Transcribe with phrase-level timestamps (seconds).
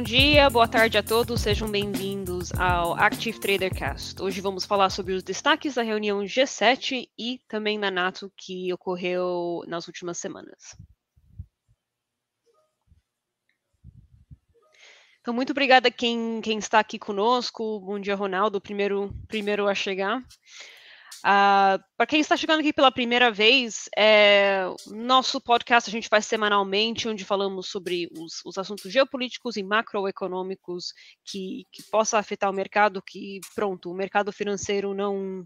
[0.00, 4.22] Bom dia, boa tarde a todos, sejam bem-vindos ao Active Trader Cast.
[4.22, 9.62] Hoje vamos falar sobre os destaques da reunião G7 e também da NATO que ocorreu
[9.66, 10.74] nas últimas semanas.
[15.20, 17.78] Então, muito obrigada a quem, quem está aqui conosco.
[17.80, 20.18] Bom dia, Ronaldo, primeiro, primeiro a chegar.
[21.18, 26.24] Uh, Para quem está chegando aqui pela primeira vez, é, nosso podcast a gente faz
[26.24, 32.54] semanalmente, onde falamos sobre os, os assuntos geopolíticos e macroeconômicos que, que possa afetar o
[32.54, 35.44] mercado, que, pronto, o mercado financeiro não,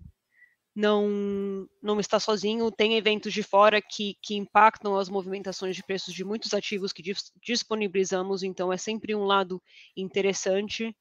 [0.75, 6.13] não, não está sozinho, tem eventos de fora que, que impactam as movimentações de preços
[6.13, 7.03] de muitos ativos que
[7.43, 9.63] disponibilizamos, então é sempre um lado
[9.97, 10.95] interessante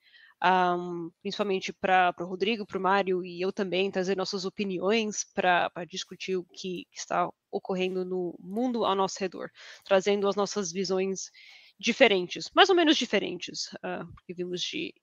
[0.43, 5.71] um, principalmente para o Rodrigo, para o Mário e eu também, trazer nossas opiniões para
[5.87, 9.49] discutir o que, que, está ocorrendo no mundo ao nosso redor,
[9.85, 11.31] trazendo as nossas visões
[11.79, 14.93] diferentes, mais ou menos diferentes, uh, porque vimos de,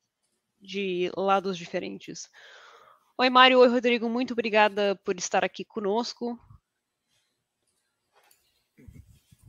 [0.61, 2.29] de lados diferentes.
[3.21, 6.41] Oi, Mário, oi, Rodrigo, muito obrigada por estar aqui conosco.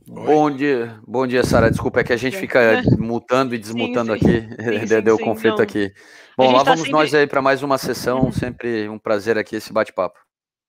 [0.06, 1.70] Bom dia, bom dia, Sara.
[1.70, 2.60] Desculpa, é que a gente fica
[3.00, 4.36] mutando e desmutando sim, sim.
[4.36, 5.64] aqui, sim, deu conflito não.
[5.64, 5.90] aqui.
[6.36, 6.92] Bom, lá tá vamos sempre...
[6.92, 8.32] nós aí para mais uma sessão, uhum.
[8.32, 10.18] sempre um prazer aqui esse bate-papo.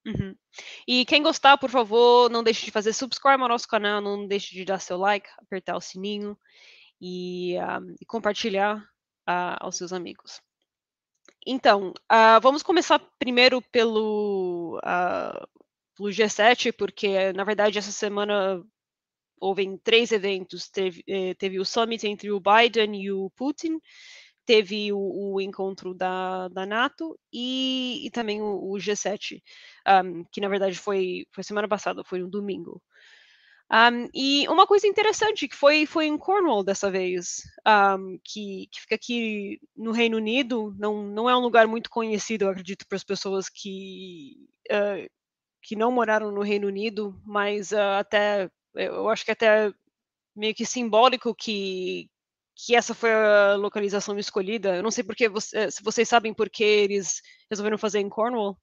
[0.06, 0.34] Uhum.
[0.88, 4.56] E quem gostar, por favor, não deixe de fazer subscribe ao nosso canal, não deixe
[4.56, 6.38] de dar seu like, apertar o sininho
[7.02, 8.78] e, uh, e compartilhar
[9.28, 10.42] uh, aos seus amigos.
[11.46, 14.80] Então, uh, vamos começar primeiro pelo,
[15.96, 18.64] pelo G7, porque na verdade essa semana
[19.40, 20.70] houve três eventos.
[20.70, 23.80] Teve, eh, teve, o summit entre o Biden e o Putin,
[24.46, 29.42] teve o, o encontro da, da NATO e, e também o, o G7,
[29.88, 32.82] um, que na verdade foi, foi semana passada, foi no domingo.
[33.74, 38.82] Um, e uma coisa interessante que foi, foi em Cornwall dessa vez, um, que, que,
[38.82, 42.98] fica aqui no Reino Unido, não, não é um lugar muito conhecido, eu acredito, para
[42.98, 44.36] as pessoas que,
[44.72, 45.10] uh,
[45.64, 49.74] que não moraram no Reino Unido, mas uh, até eu acho que até
[50.36, 52.10] meio que simbólico que,
[52.56, 54.76] que essa foi a localização escolhida.
[54.76, 58.58] Eu não sei porque você, se vocês sabem por que eles resolveram fazer em Cornwall.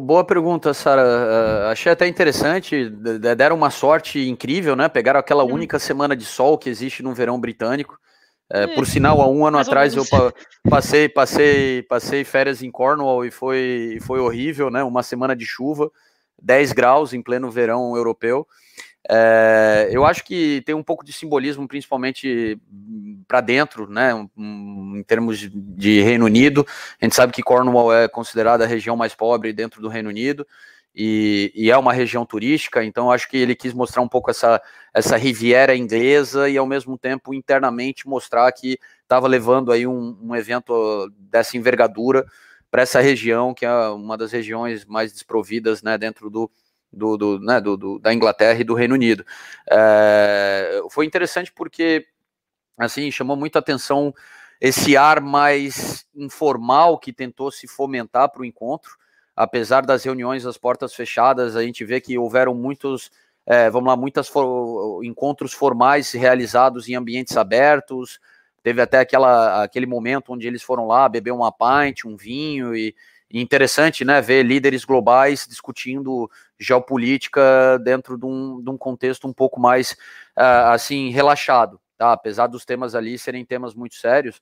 [0.00, 1.02] Boa pergunta, Sara.
[1.02, 2.88] Uh, achei até interessante.
[2.88, 4.88] Deram uma sorte incrível, né?
[4.88, 5.52] Pegaram aquela hum.
[5.52, 7.98] única semana de sol que existe no verão britânico.
[8.52, 10.02] É, por sinal, há um ano atrás eu
[10.68, 14.82] passei, passei, passei férias em Cornwall e foi, foi horrível, né?
[14.82, 15.90] Uma semana de chuva.
[16.42, 18.48] 10 graus em pleno verão europeu.
[19.08, 22.60] É, eu acho que tem um pouco de simbolismo, principalmente
[23.26, 26.66] para dentro, né, um, em termos de, de, Reino Unido.
[27.00, 30.46] A gente sabe que Cornwall é considerada a região mais pobre dentro do Reino Unido
[30.94, 34.60] e, e é uma região turística, então acho que ele quis mostrar um pouco essa,
[34.92, 40.36] essa riviera inglesa e ao mesmo tempo internamente mostrar que estava levando aí um, um
[40.36, 42.26] evento dessa envergadura
[42.70, 46.50] para essa região, que é uma das regiões mais desprovidas né, dentro do,
[46.92, 49.24] do, do, né, do, do, da Inglaterra e do Reino Unido.
[49.70, 52.06] É, foi interessante porque
[52.78, 54.14] assim chamou muita atenção
[54.60, 58.98] esse ar mais informal que tentou se fomentar para o encontro.
[59.34, 63.10] Apesar das reuniões às portas fechadas, a gente vê que houveram muitos,
[63.46, 68.20] é, vamos lá, muitos for, encontros formais realizados em ambientes abertos,
[68.62, 72.94] Teve até aquela, aquele momento onde eles foram lá beber uma pint, um vinho, e,
[73.32, 79.60] interessante né, ver líderes globais discutindo geopolítica dentro de um, de um contexto um pouco
[79.60, 79.92] mais
[80.36, 81.80] uh, assim relaxado.
[81.96, 82.12] Tá?
[82.12, 84.40] Apesar dos temas ali serem temas muito sérios,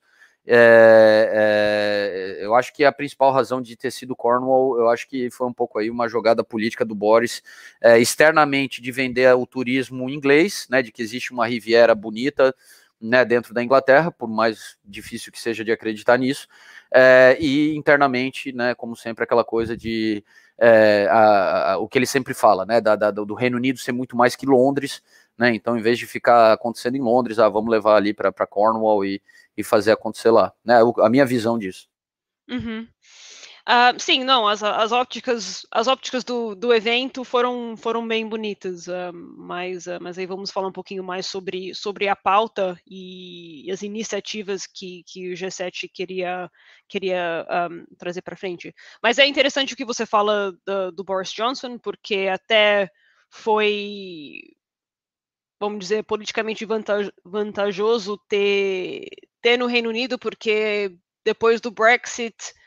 [0.51, 5.29] é, é, eu acho que a principal razão de ter sido Cornwall, eu acho que
[5.29, 7.43] foi um pouco aí uma jogada política do Boris,
[7.81, 12.55] é, externamente de vender o turismo inglês, né, de que existe uma Riviera bonita,
[12.99, 16.47] né, dentro da Inglaterra, por mais difícil que seja de acreditar nisso,
[16.93, 20.23] é, e internamente, né, como sempre, aquela coisa de
[20.57, 23.91] é, a, a, o que ele sempre fala, né, da, da, do Reino Unido ser
[23.91, 25.01] muito mais que Londres,
[25.37, 29.05] né, então em vez de ficar acontecendo em Londres, ah, vamos levar ali para Cornwall
[29.05, 29.21] e,
[29.55, 31.87] e fazer acontecer lá, né, a minha visão disso.
[32.49, 32.87] Uhum.
[33.69, 38.87] Uh, sim, não, as, as ópticas, as ópticas do, do evento foram, foram bem bonitas,
[38.87, 43.69] uh, mas, uh, mas aí vamos falar um pouquinho mais sobre, sobre a pauta e
[43.71, 46.49] as iniciativas que, que o G7 queria,
[46.87, 48.73] queria um, trazer para frente.
[49.03, 52.89] Mas é interessante o que você fala do, do Boris Johnson, porque até
[53.29, 54.41] foi,
[55.59, 56.65] vamos dizer, politicamente
[57.23, 59.09] vantajoso ter,
[59.43, 62.57] ter no Reino Unido, porque depois do Brexit,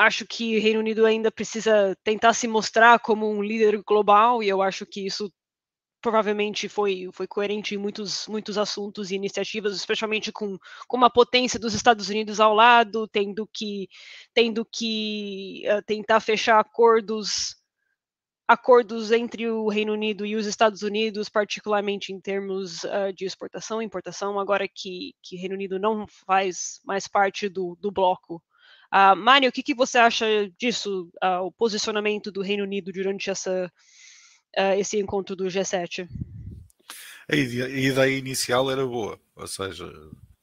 [0.00, 4.48] acho que o Reino Unido ainda precisa tentar se mostrar como um líder global, e
[4.48, 5.30] eu acho que isso
[6.00, 10.56] provavelmente foi, foi coerente em muitos, muitos assuntos e iniciativas, especialmente com,
[10.88, 13.88] com uma potência dos Estados Unidos ao lado, tendo que,
[14.32, 17.56] tendo que uh, tentar fechar acordos
[18.48, 23.80] acordos entre o Reino Unido e os Estados Unidos, particularmente em termos uh, de exportação
[23.80, 28.42] e importação, agora que, que o Reino Unido não faz mais parte do, do bloco.
[28.92, 30.26] Uh, Mário, o que, que você acha
[30.58, 33.72] disso, uh, o posicionamento do Reino Unido durante essa,
[34.58, 36.08] uh, esse encontro do G7?
[37.28, 39.88] A ideia, inicial era boa, ou seja,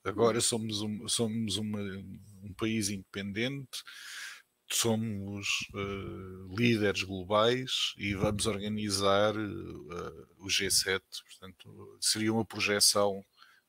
[0.05, 3.83] agora somos um, somos uma, um país independente,
[4.71, 11.01] somos uh, líderes globais e vamos organizar uh, o G7.
[11.29, 13.21] Portanto, seria uma projeção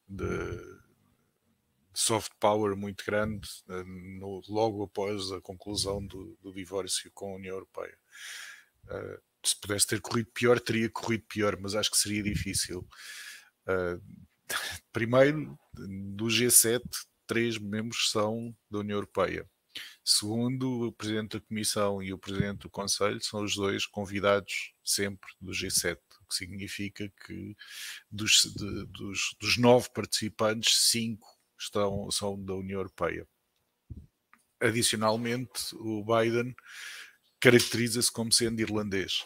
[0.06, 0.24] de
[1.98, 7.36] soft power muito grande uh, no, logo após a conclusão do, do, divórcio com a
[7.36, 7.98] União Europeia.
[9.44, 12.86] se pudesse ter corrido pior, teria corrido pior, mas acho que seria difícil.
[14.92, 16.82] primeiro, do G7,
[17.26, 19.48] três membros são da União Europeia
[20.04, 25.28] Segundo, o Presidente da Comissão e o Presidente do Conselho são os dois convidados sempre
[25.40, 27.54] do G7, o que significa que
[28.10, 33.26] dos, de, dos, dos nove participantes, cinco estão, são da União Europeia.
[34.60, 36.54] Adicionalmente, o Biden
[37.40, 39.24] caracteriza-se como sendo irlandês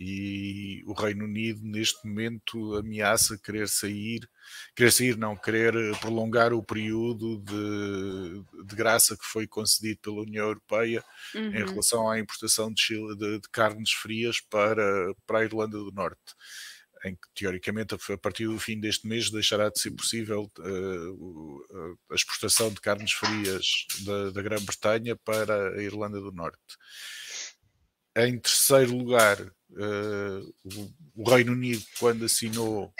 [0.00, 4.28] e o Reino Unido neste momento ameaça querer sair,
[4.74, 10.46] querer sair não, querer prolongar o período de, de graça que foi concedido pela União
[10.46, 11.02] Europeia
[11.34, 11.48] uhum.
[11.48, 16.34] em relação à importação de, de, de, carnes frias para, para a Irlanda do Norte.
[17.04, 22.14] Em que, teoricamente, a partir do fim deste mês deixará de ser possível uh, a
[22.14, 26.58] exportação de carnes frias da, da Grã-Bretanha para a Irlanda do Norte.
[28.16, 32.92] Em terceiro lugar, uh, o, o, Reino Unido, quando assinou.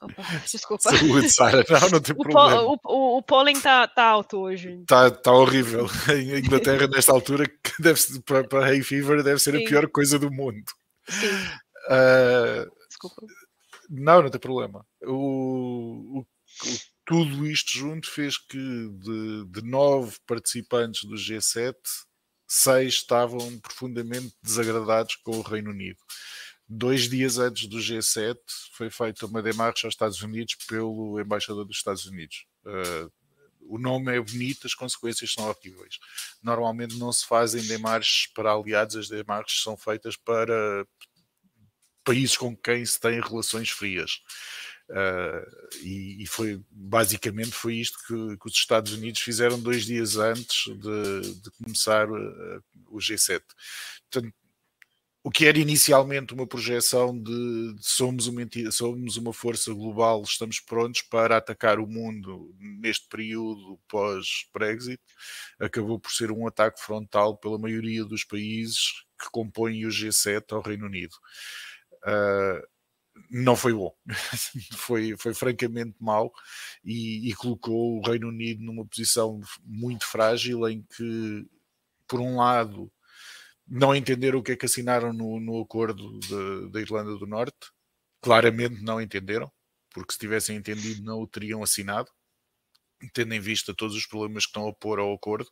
[0.00, 0.90] Opa, desculpa.
[0.96, 1.64] Saúde, Sara.
[1.68, 2.62] Não, não tem o problema.
[2.62, 4.80] O, o, está tá alto hoje.
[4.82, 5.86] Está tá horrível.
[6.14, 9.64] Em Inglaterra, nesta altura, deve para, para Hay Fever, deve ser Sim.
[9.64, 10.64] a pior coisa do mundo.
[11.08, 11.28] Sim.
[11.92, 13.26] Uh, desculpa.
[13.88, 14.86] Não, não tem problema.
[15.02, 16.24] O,
[17.04, 21.74] tudo isto junto fez que de, de nove participantes do G7
[22.52, 25.98] seis estavam profundamente desagradados com o Reino Unido.
[26.68, 28.36] Dois dias antes do G7
[28.72, 32.46] foi feita uma demarcha aos Estados Unidos pelo embaixador dos Estados Unidos.
[32.64, 33.10] Uh,
[33.62, 35.98] o nome é bonito, as consequências são horríveis.
[36.42, 40.86] Normalmente não se fazem demarches para aliados, as demarches são feitas para
[42.04, 44.20] países com quem se têm relações frias.
[44.88, 50.16] Uh, e, e, foi basicamente foi isto que, que, os Estados Unidos fizeram dois dias
[50.16, 53.40] antes de, de começar uh, o G7.
[54.10, 54.34] Portanto,
[55.24, 60.58] o que era inicialmente uma projeção de, de somos, uma, somos uma força global, estamos
[60.58, 65.00] prontos para atacar o mundo neste período pós-Brexit,
[65.60, 70.60] acabou por ser um ataque frontal pela maioria dos países que compõem o G7 ao
[70.60, 71.14] Reino Unido.
[72.04, 72.66] Uh,
[73.30, 73.94] não foi bom,
[74.76, 76.32] foi, foi francamente mau
[76.84, 81.46] e, e, colocou o Reino Unido numa posição muito frágil em que,
[82.06, 82.92] por um lado,
[83.66, 86.20] não entenderam o que é que assinaram no, no acordo
[86.70, 87.70] da Irlanda do Norte,
[88.20, 89.50] claramente não entenderam,
[89.90, 92.10] porque se tivessem entendido não o teriam assinado,
[93.12, 95.50] tendo em vista todos os problemas que estão a pôr ao acordo,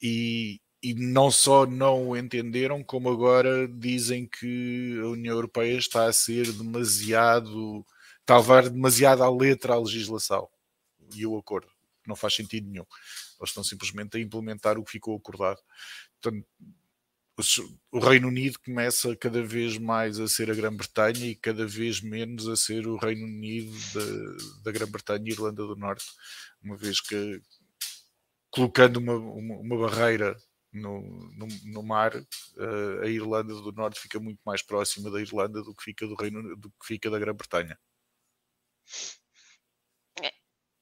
[0.00, 6.06] e, e não só não o entenderam, como agora dizem que a União Europeia está
[6.06, 7.84] a ser demasiado,
[8.20, 10.48] está a levar demasiado à letra a legislação
[11.14, 11.68] e o acordo.
[12.06, 12.86] Não faz sentido nenhum.
[13.38, 15.58] Eles estão simplesmente a implementar o que ficou acordado.
[16.20, 16.46] Portanto,
[17.92, 22.48] o Reino Unido começa cada vez mais a ser a Grã-Bretanha e cada vez menos
[22.48, 26.04] a ser o Reino Unido da, da Grã-Bretanha e Irlanda do Norte,
[26.62, 27.40] uma vez que
[28.50, 30.36] colocando uma, uma, uma barreira
[30.72, 31.00] no,
[31.36, 35.74] no, no mar, uh, a Irlanda do Norte fica muito mais próxima da Irlanda do
[35.74, 37.78] que fica do Reino do que fica da Grã-Bretanha.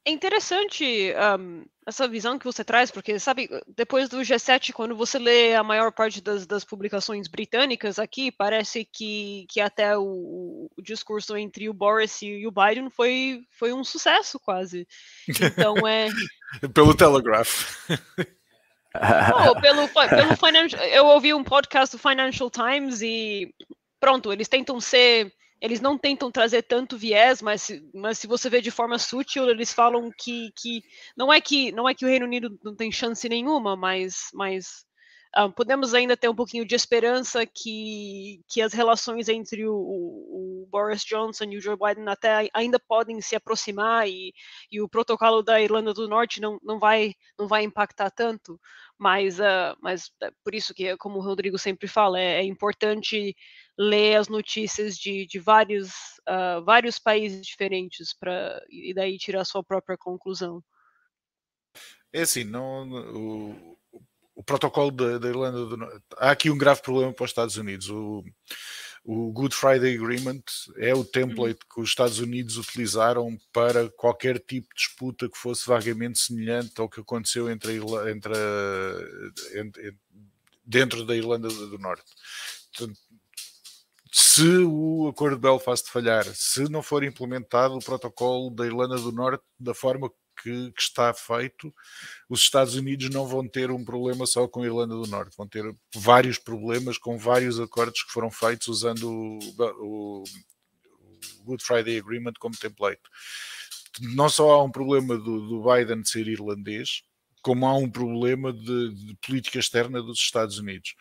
[0.08, 5.18] É interessante um, essa visão que você traz, porque, sabe, depois do G7, quando você
[5.18, 10.82] lê a maior parte das, das publicações britânicas aqui, parece que, que até o, o,
[10.82, 14.88] discurso entre o Boris e o Biden foi, foi um sucesso, quase.
[15.28, 16.08] Então é.
[16.72, 17.86] Pelo Telegraph.
[18.94, 23.54] Oh, pelo, pelo financial, eu ouvi um podcast do Financial Times e
[24.00, 28.60] pronto, eles tentam ser eles não tentam trazer tanto viés, mas, mas se você vê
[28.60, 30.82] de forma sutil, eles falam que, que
[31.16, 34.86] não é que não é que o Reino Unido não tem chance nenhuma, mas, mas
[35.36, 40.62] uh, podemos ainda ter um pouquinho de esperança que, que as relações entre o, o,
[40.62, 44.32] o, Boris Johnson e o Joe Biden até ainda podem se aproximar e,
[44.70, 48.60] e o protocolo da Irlanda do Norte não, não, vai, não vai impactar tanto,
[48.98, 53.34] mas, uh, mas é por isso que, como o Rodrigo sempre fala, é, é importante
[53.78, 55.90] ler as notícias de, de vários,
[56.28, 60.62] uh, vários países diferentes para e daí tirar a sua própria conclusão.
[62.12, 63.77] É assim, não, o,
[64.38, 66.00] o protocolo da, da, Irlanda do Norte.
[66.16, 67.90] Há aqui um grave problema para os Estados Unidos.
[67.90, 68.24] O,
[69.04, 70.42] o Good Friday Agreement
[70.76, 75.66] é o template que os Estados Unidos utilizaram para qualquer tipo de disputa que fosse
[75.66, 79.96] vagamente semelhante ao que aconteceu entre, a, entre, a, entre
[80.64, 82.04] dentro da Irlanda do Norte.
[82.72, 82.96] Portanto,
[84.12, 89.10] se o acordo de Belfast falhar, se não for implementado o protocolo da Irlanda do
[89.10, 90.08] Norte da forma
[90.42, 91.74] que, que, está feito,
[92.28, 95.46] os Estados Unidos não vão ter um problema só com a Irlanda do Norte, vão
[95.46, 95.64] ter
[95.94, 99.38] vários problemas com vários acordos que foram feitos usando o,
[99.80, 100.24] o,
[101.44, 103.02] Good Friday Agreement como template.
[104.00, 107.02] Não só há um problema do, do Biden de ser irlandês,
[107.42, 110.94] como há um problema de, de política externa dos Estados Unidos.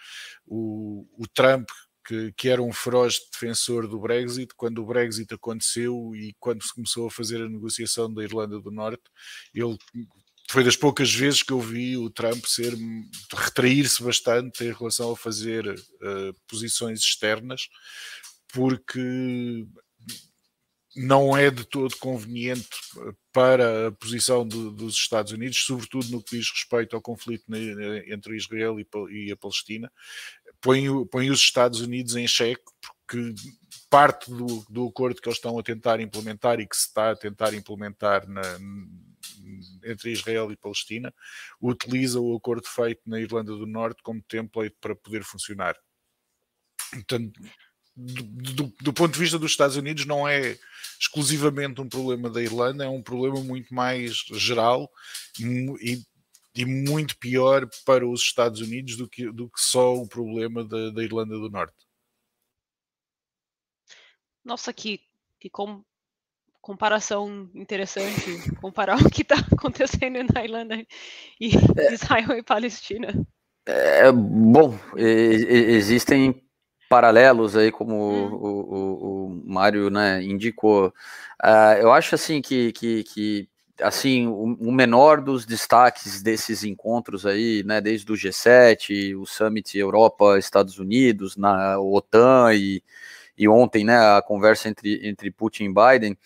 [0.46, 1.68] O, o Trump
[2.08, 6.74] que, que, era um feroz defensor do Brexit, quando o Brexit aconteceu e quando se
[6.74, 9.04] começou a fazer a negociação da Irlanda do Norte,
[9.54, 9.78] ele
[10.50, 12.74] foi das poucas vezes que eu vi o Trump ser
[13.36, 17.68] retrair-se bastante em relação a fazer uh, posições externas,
[18.54, 19.68] porque
[20.96, 22.70] não é de todo conveniente
[23.38, 27.44] para a posição do, dos Estados Unidos, sobretudo no que diz respeito ao conflito
[28.08, 29.92] entre Israel e, e a Palestina,
[30.60, 32.64] põe, põe os Estados Unidos em xeque,
[33.06, 33.36] porque
[33.92, 37.16] parte do, do acordo que eles estão a tentar implementar e que se está a
[37.16, 38.42] tentar implementar na,
[39.86, 41.14] entre Israel e Palestina
[41.62, 45.78] utiliza o acordo feito na Irlanda do Norte como template para poder funcionar.
[46.90, 47.40] Portanto,
[47.98, 48.24] do,
[48.54, 50.58] do, do, ponto de vista dos Estados Unidos, não é
[51.00, 54.90] exclusivamente um problema da Irlanda, é um problema muito mais geral
[55.40, 56.02] e
[56.58, 60.90] e muito pior para os Estados Unidos do que, do que só o problema da,
[60.90, 61.76] da Irlanda do Norte.
[64.44, 65.02] Nossa, que,
[65.40, 65.84] que com,
[66.60, 68.26] comparação interessante
[68.60, 70.76] comparar o que está acontecendo na Irlanda
[71.40, 73.14] e é, Israel e Palestina.
[73.68, 76.47] É, bom, existem
[76.90, 78.34] paralelos aí, como hum.
[78.34, 80.94] o, o, o Mário né, indicou.
[81.44, 83.50] Uh, eu acho assim que, que, que
[83.82, 90.38] assim, o, menor dos destaques desses encontros aí, né, desde o G7, o Summit Europa,
[90.38, 92.84] Estados Unidos, na OTAN e,
[93.38, 96.18] e ontem, né, a conversa entre, entre Putin e Biden,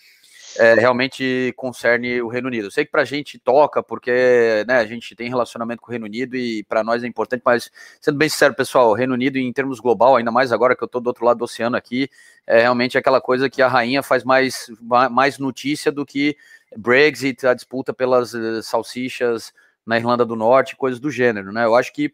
[0.58, 2.66] é, realmente concerne o Reino Unido.
[2.66, 5.90] Eu sei que para a gente toca, porque né, a gente tem relacionamento com o
[5.90, 9.36] Reino Unido e para nós é importante, mas sendo bem sincero, pessoal, o Reino Unido,
[9.36, 12.08] em termos global, ainda mais agora que eu estou do outro lado do oceano aqui,
[12.46, 14.66] é realmente aquela coisa que a rainha faz mais,
[15.10, 16.36] mais notícia do que
[16.76, 19.52] Brexit, a disputa pelas uh, salsichas
[19.84, 21.64] na Irlanda do Norte, coisas do gênero, né?
[21.64, 22.12] Eu acho que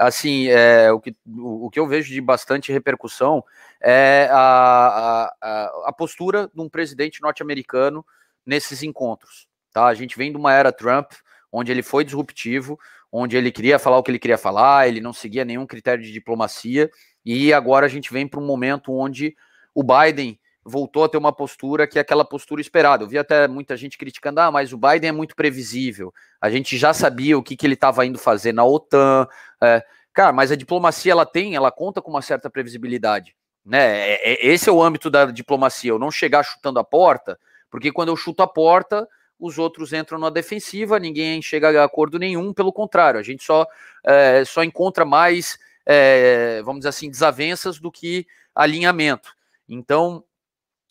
[0.00, 3.44] assim, é, o, que, o, o, que eu vejo de bastante repercussão
[3.82, 8.04] é a, a, a postura de um presidente norte-americano
[8.46, 9.46] nesses encontros.
[9.70, 9.84] Tá?
[9.86, 11.12] A gente vem de uma era Trump,
[11.52, 12.80] onde ele foi disruptivo,
[13.12, 16.12] onde ele queria falar o que ele queria falar, ele não seguia nenhum critério de
[16.12, 16.90] diplomacia,
[17.22, 19.36] e agora a gente vem para um momento onde
[19.74, 23.04] o Biden voltou a ter uma postura que é aquela postura esperada.
[23.04, 26.12] Eu vi até muita gente criticando, ah, mas o Biden é muito previsível.
[26.40, 29.26] A gente já sabia o que, que ele estava indo fazer na OTAN.
[29.62, 33.34] É, cara, mas a diplomacia ela tem, ela conta com uma certa previsibilidade.
[33.64, 34.12] Né?
[34.12, 37.38] É, é, esse é o âmbito da diplomacia, eu não chegar chutando a porta,
[37.70, 39.06] porque quando eu chuto a porta,
[39.38, 43.66] os outros entram na defensiva, ninguém chega a acordo nenhum, pelo contrário, a gente só,
[44.04, 49.34] é, só encontra mais, é, vamos dizer assim, desavenças do que alinhamento.
[49.68, 50.24] Então,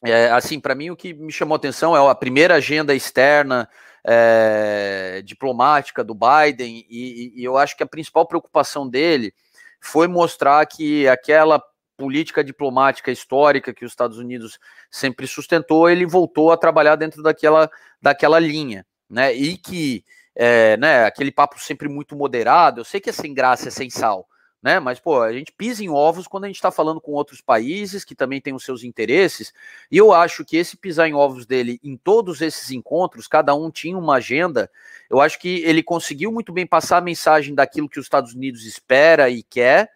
[0.04, 3.70] é, assim, para mim o que me chamou atenção é a primeira agenda externa
[4.06, 9.34] é, diplomática do Biden, e, e, eu acho que a principal preocupação dele
[9.82, 11.62] foi mostrar que aquela
[11.98, 14.58] política diplomática histórica que os Estados Unidos
[14.90, 17.70] sempre sustentou, ele voltou a trabalhar dentro daquela,
[18.02, 19.34] daquela linha, né?
[19.34, 23.68] E que é, né, aquele papo sempre muito moderado, eu sei que é sem graça,
[23.68, 24.26] é sem sal,
[24.62, 24.80] né?
[24.80, 28.04] Mas, pô, a gente pisa em ovos quando a gente está falando com outros países
[28.04, 29.54] que também têm os seus interesses,
[29.90, 33.72] e eu acho que esse pisar em ovos dele em todos esses encontros, cada um
[33.72, 34.70] tinha uma agenda,
[35.10, 38.66] eu acho que ele conseguiu muito bem passar a mensagem daquilo que os Estados Unidos
[38.66, 39.90] espera e quer,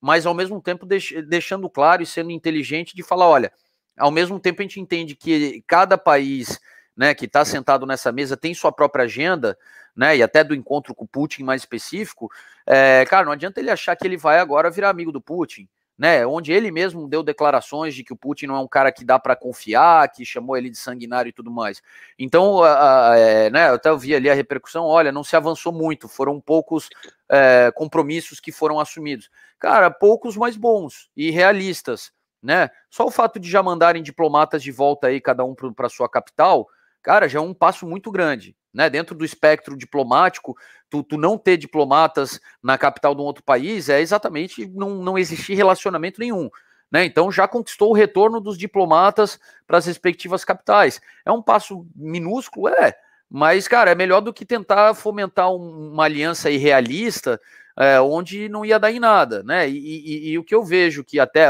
[0.00, 3.52] mas ao mesmo tempo deix deixando claro e sendo inteligente de falar: olha,
[3.98, 6.60] ao mesmo tempo a gente entende que cada país
[6.96, 9.58] né, que está sentado nessa mesa tem sua própria agenda,
[9.96, 12.30] né, e até do encontro com o Putin mais específico,
[12.66, 16.26] é, cara, não adianta ele achar que ele vai agora virar amigo do Putin, né,
[16.26, 19.18] onde ele mesmo deu declarações de que o Putin não é um cara que dá
[19.18, 21.82] para confiar, que chamou ele de sanguinário e tudo mais.
[22.18, 25.72] Então, a, a, é, né, eu até vi ali a repercussão, olha, não se avançou
[25.72, 26.90] muito, foram poucos
[27.30, 29.30] é, compromissos que foram assumidos.
[29.58, 32.12] Cara, poucos mais bons e realistas,
[32.42, 32.70] né?
[32.90, 36.68] Só o fato de já mandarem diplomatas de volta aí, cada um para sua capital,
[37.02, 38.54] cara, já é um passo muito grande.
[38.76, 40.54] Né, dentro do espectro diplomático,
[40.90, 45.16] tu, tu, não ter diplomatas na capital de um outro país é exatamente não, não
[45.16, 46.50] existir relacionamento nenhum.
[46.92, 47.06] Né?
[47.06, 51.00] Então já conquistou o retorno dos diplomatas para as respectivas capitais.
[51.24, 52.94] É um passo minúsculo, é,
[53.30, 57.40] mas, cara, é melhor do que tentar fomentar um, uma aliança irrealista
[57.78, 59.68] é, onde não ia dar em nada, né?
[59.68, 61.48] E, e, e o que eu vejo que até,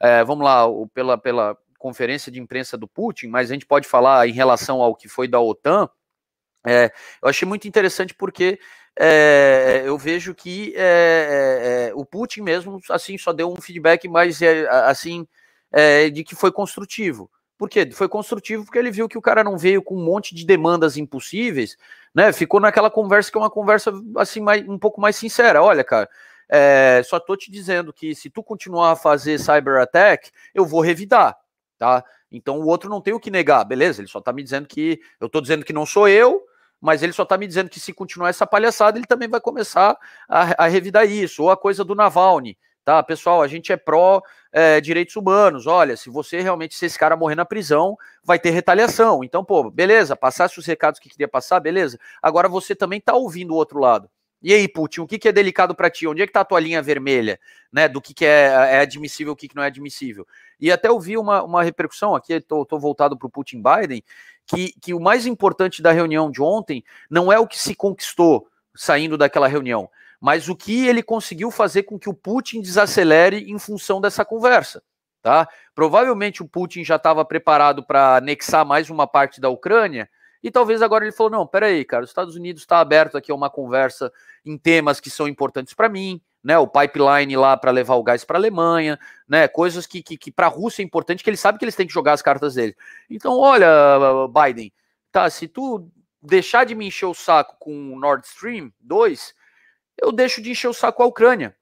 [0.00, 4.28] é, vamos lá, pela, pela conferência de imprensa do Putin, mas a gente pode falar
[4.28, 5.88] em relação ao que foi da OTAN,
[6.68, 8.58] é, eu achei muito interessante porque
[8.98, 14.40] é, eu vejo que é, o Putin mesmo assim só deu um feedback mais
[14.84, 15.26] assim
[16.12, 17.30] de que foi construtivo.
[17.58, 17.90] Por quê?
[17.92, 20.96] Foi construtivo porque ele viu que o cara não veio com um monte de demandas
[20.96, 21.76] impossíveis,
[22.14, 22.32] né?
[22.32, 25.62] Ficou naquela conversa que é uma conversa assim mais, um pouco mais sincera.
[25.62, 26.08] Olha, cara,
[26.48, 30.80] é, só tô te dizendo que se tu continuar a fazer cyber attack, eu vou
[30.80, 31.36] revidar
[31.78, 32.04] tá?
[32.30, 34.00] Então o outro não tem o que negar, beleza?
[34.00, 36.42] Ele só tá me dizendo que eu tô dizendo que não sou eu,
[36.80, 39.96] mas ele só tá me dizendo que se continuar essa palhaçada, ele também vai começar
[40.28, 43.02] a, a revidar isso, ou a coisa do Navalny, tá?
[43.02, 45.66] Pessoal, a gente é pró é, direitos humanos.
[45.66, 49.22] Olha, se você realmente, se esse cara morrer na prisão, vai ter retaliação.
[49.22, 51.98] Então, pô, beleza, passasse os recados que queria passar, beleza.
[52.22, 54.08] Agora você também tá ouvindo o outro lado.
[54.40, 56.06] E aí, Putin, o que, que é delicado para ti?
[56.06, 57.40] Onde é que tá a tua linha vermelha,
[57.72, 57.88] né?
[57.88, 60.24] Do que, que é, é admissível, o que, que não é admissível.
[60.60, 64.02] E até ouvi uma, uma repercussão aqui, estou voltado para o Putin Biden,
[64.48, 68.48] que, que o mais importante da reunião de ontem não é o que se conquistou
[68.74, 69.88] saindo daquela reunião,
[70.20, 74.82] mas o que ele conseguiu fazer com que o Putin desacelere em função dessa conversa.
[75.22, 75.48] Tá?
[75.74, 80.08] Provavelmente o Putin já estava preparado para anexar mais uma parte da Ucrânia,
[80.42, 83.34] e talvez agora ele falou: não, peraí, cara, os Estados Unidos está aberto aqui a
[83.34, 84.12] uma conversa
[84.44, 86.58] em temas que são importantes para mim, né?
[86.58, 88.98] O pipeline lá para levar o gás para a Alemanha,
[89.28, 89.48] né?
[89.48, 91.86] Coisas que, que, que para a Rússia é importante, que ele sabe que eles têm
[91.86, 92.76] que jogar as cartas dele.
[93.10, 93.68] Então, olha,
[94.28, 94.72] Biden,
[95.10, 95.90] tá, se tu
[96.22, 99.34] deixar de me encher o saco com o Nord Stream 2,
[100.02, 101.56] eu deixo de encher o saco a Ucrânia.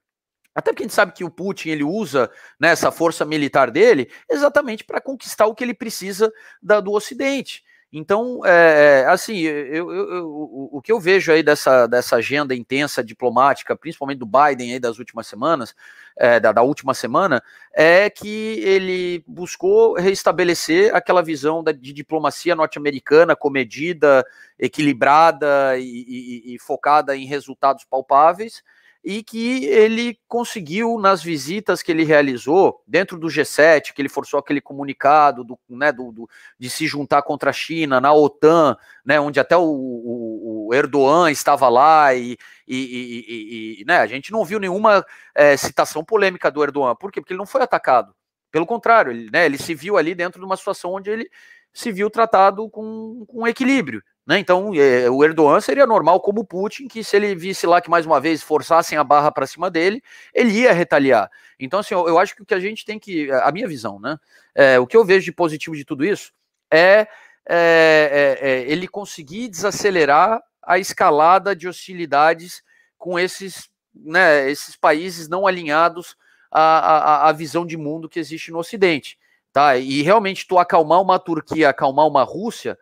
[0.55, 4.11] Até porque a gente sabe que o Putin ele usa né, essa força militar dele
[4.29, 7.63] exatamente para conquistar o que ele precisa da, do Ocidente.
[7.93, 13.03] Então, é, assim, eu, eu, eu, o que eu vejo aí dessa, dessa agenda intensa
[13.03, 15.75] diplomática, principalmente do Biden aí das últimas semanas,
[16.17, 22.57] é, da, da, última semana, é que ele buscou restabelecer aquela visão da, de diplomacia
[22.57, 24.27] norte-americana comedida,
[24.59, 28.63] equilibrada e, e, e focada em resultados palpáveis,
[29.07, 34.41] e que ele conseguiu, nas visitas que ele realizou, dentro do G7, que ele forçou
[34.41, 39.21] aquele comunicado do, né, do, do de se juntar contra a China, na OTAN, né,
[39.21, 44.33] onde até o, o, o Erdogan estava lá, e, e, e, e, né, a gente
[44.33, 46.97] não viu nenhuma é, citação polêmica do Erdogan.
[46.97, 47.21] Por quê?
[47.21, 48.13] Porque ele não foi atacado.
[48.51, 51.31] Pelo contrário, ele, né, ele se viu ali dentro de uma situação onde ele
[51.73, 54.03] se viu tratado com, com equilíbrio.
[54.27, 54.41] Né?
[54.41, 57.89] Então, é, o Erdogan seria normal como o Putin, que se ele visse lá que
[57.89, 60.03] mais uma vez forçassem a barra para cima dele,
[60.35, 61.31] ele ia retaliar.
[61.61, 63.31] Então, assim, eu, eu, acho que o que a gente tem que.
[63.31, 64.19] A minha visão, né?
[64.55, 66.33] É, o que eu vejo de positivo de tudo isso
[66.71, 67.07] é,
[67.49, 72.63] é, é, é ele conseguir desacelerar a escalada de hostilidades
[72.99, 76.17] com esses, né, esses países não alinhados
[76.51, 79.17] à, à, à visão de mundo que existe no Ocidente.
[79.53, 79.77] Tá?
[79.77, 82.77] E realmente tu acalmar uma Turquia, acalmar uma Rússia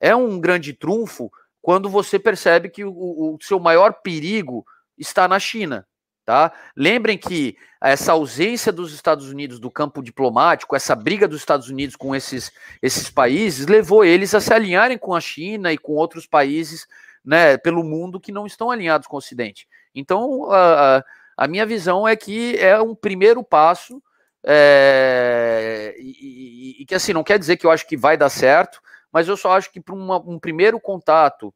[0.00, 1.30] é um grande trunfo
[1.62, 4.64] quando você percebe que o, o seu maior perigo
[4.96, 5.86] está na China.
[6.24, 6.52] Tá?
[6.76, 11.96] Lembrem que essa ausência dos Estados Unidos do campo diplomático, essa briga dos Estados Unidos
[11.96, 16.26] com esses, esses países, levou eles a se alinharem com a China e com outros
[16.26, 16.86] países
[17.24, 19.66] né, pelo mundo que não estão alinhados com o Ocidente.
[19.94, 21.02] Então, a,
[21.36, 24.02] a minha visão é que é um primeiro passo,
[24.44, 28.30] é, e, e, e que assim, não quer dizer que eu acho que vai dar
[28.30, 28.80] certo,
[29.12, 31.52] mas eu só acho que para um primeiro contato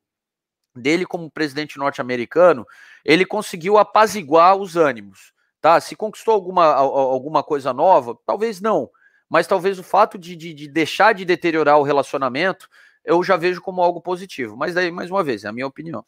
[0.74, 2.66] dele como presidente norte-americano,
[3.04, 5.80] ele conseguiu apaziguar os ânimos, tá?
[5.80, 8.90] Se conquistou alguma, alguma coisa nova, talvez não,
[9.28, 12.68] mas talvez o fato de, de, de deixar de deteriorar o relacionamento,
[13.04, 14.56] eu já vejo como algo positivo.
[14.56, 16.04] Mas daí, mais uma vez, é a minha opinião.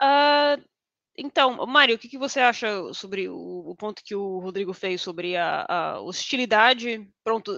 [0.00, 0.62] Uh,
[1.16, 3.36] então, Mário, o que, que você acha sobre o,
[3.70, 7.08] o, ponto que o Rodrigo fez sobre a, a hostilidade?
[7.24, 7.52] Pronto,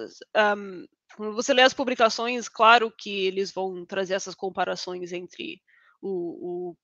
[0.57, 5.61] um, quando você lê as publicações, claro que eles vão trazer essas comparações entre
[6.01, 6.77] o, o,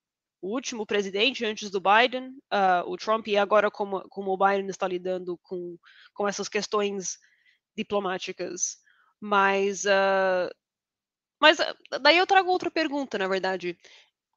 [0.42, 4.68] o último presidente antes do Biden, uh, o Trump, e agora como, como o Biden
[4.68, 5.78] está lidando com,
[6.14, 7.18] com essas questões
[7.76, 8.76] diplomáticas.
[9.20, 10.50] Mas, uh,
[11.40, 11.58] mas
[12.00, 13.78] daí eu trago outra pergunta, na verdade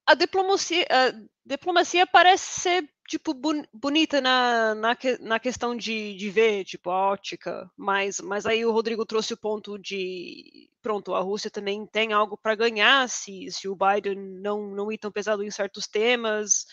[0.10, 1.14] a diplomacia, a
[1.46, 3.34] diplomacia parece ser tipo
[3.74, 8.72] bonita na, na, na questão de, de ver, tipo, a ótica, mas, mas aí o
[8.72, 13.68] Rodrigo trouxe o ponto de pronto, a Rússia também tem algo para ganhar se, se
[13.68, 16.66] o Biden não, não ir tão pesado em certos temas.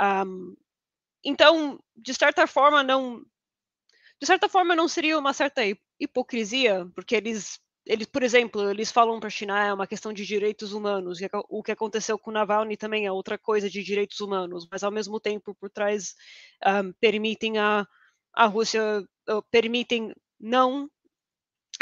[0.00, 0.56] Um,
[1.22, 3.22] então, de certa forma, não.
[4.20, 5.62] De certa forma, não seria uma certa
[6.00, 10.26] hipocrisia, porque eles eles, por exemplo, eles falam para a China é uma questão de
[10.26, 14.68] direitos humanos, e o que aconteceu com Navalny também é outra coisa de direitos humanos,
[14.70, 16.14] mas ao mesmo tempo por trás
[16.66, 17.86] um, permitem a,
[18.34, 19.02] a Rússia,
[19.50, 20.90] permitem não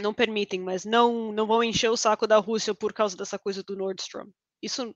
[0.01, 3.65] não permitem, mas não não vão encher o saco da Rússia por causa dessa coisa
[3.65, 4.31] do Nord Stream.
[4.63, 4.95] Isso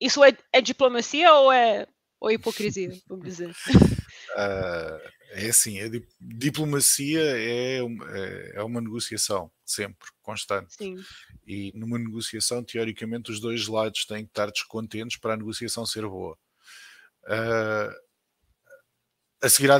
[0.00, 1.86] isso é, é diplomacia ou é
[2.18, 3.50] ou é hipocrisia, vamos dizer?
[3.50, 4.98] Uh,
[5.34, 5.88] é assim, a
[6.20, 10.74] diplomacia é, é, é uma negociação, sempre, constante.
[10.74, 10.96] Sim.
[11.46, 16.06] E numa negociação, teoricamente, os dois lados têm que estar descontentes para a negociação ser
[16.06, 16.36] boa.
[17.24, 17.92] Uh,
[19.42, 19.78] a seguir à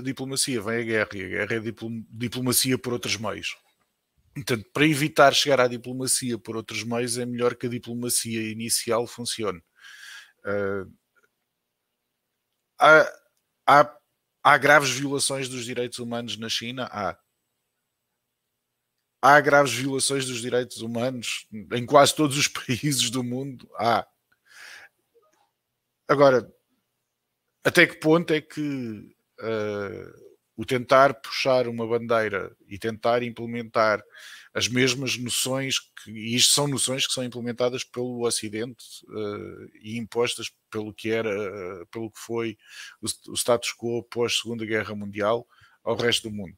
[0.00, 1.72] diplomacia vem a guerra, e a guerra é
[2.10, 3.56] diplomacia por outros meios.
[4.34, 9.06] Portanto, para evitar chegar à diplomacia por outros meios, é melhor que a diplomacia inicial
[9.06, 9.58] funcione.
[10.44, 10.90] Uh,
[12.78, 13.12] há,
[13.66, 13.98] há,
[14.42, 16.88] há graves violações dos direitos humanos na China?
[16.90, 17.18] Há.
[19.20, 23.70] Há graves violações dos direitos humanos em quase todos os países do mundo?
[23.76, 24.06] Há.
[26.08, 26.52] Agora,
[27.64, 34.02] até que ponto é que uh, o tentar puxar uma bandeira e tentar implementar
[34.54, 39.96] as mesmas noções, que, e isto são noções que são implementadas pelo Ocidente uh, e
[39.96, 42.58] impostas pelo que era, uh, pelo que foi
[43.00, 45.46] o, o status quo pós Segunda Guerra Mundial
[45.82, 46.56] ao resto do mundo.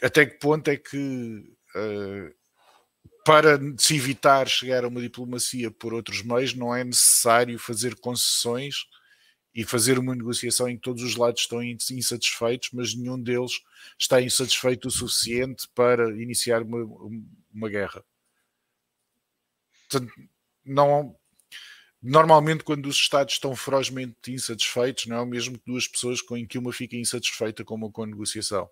[0.00, 0.96] Até que ponto é que
[1.74, 2.34] uh,
[3.24, 8.86] para se evitar chegar a uma diplomacia por outros meios não é necessário fazer concessões
[9.56, 13.52] e fazer uma negociação em que todos os lados estão insatisfeitos, mas nenhum deles
[13.98, 16.84] está insatisfeito o suficiente para iniciar uma,
[17.54, 18.04] uma guerra.
[19.88, 20.12] Portanto,
[20.62, 21.16] não,
[22.02, 26.46] normalmente, quando os Estados estão ferozmente insatisfeitos, não é o mesmo que duas pessoas em
[26.46, 28.68] que uma fica insatisfeita com uma, com a negociação.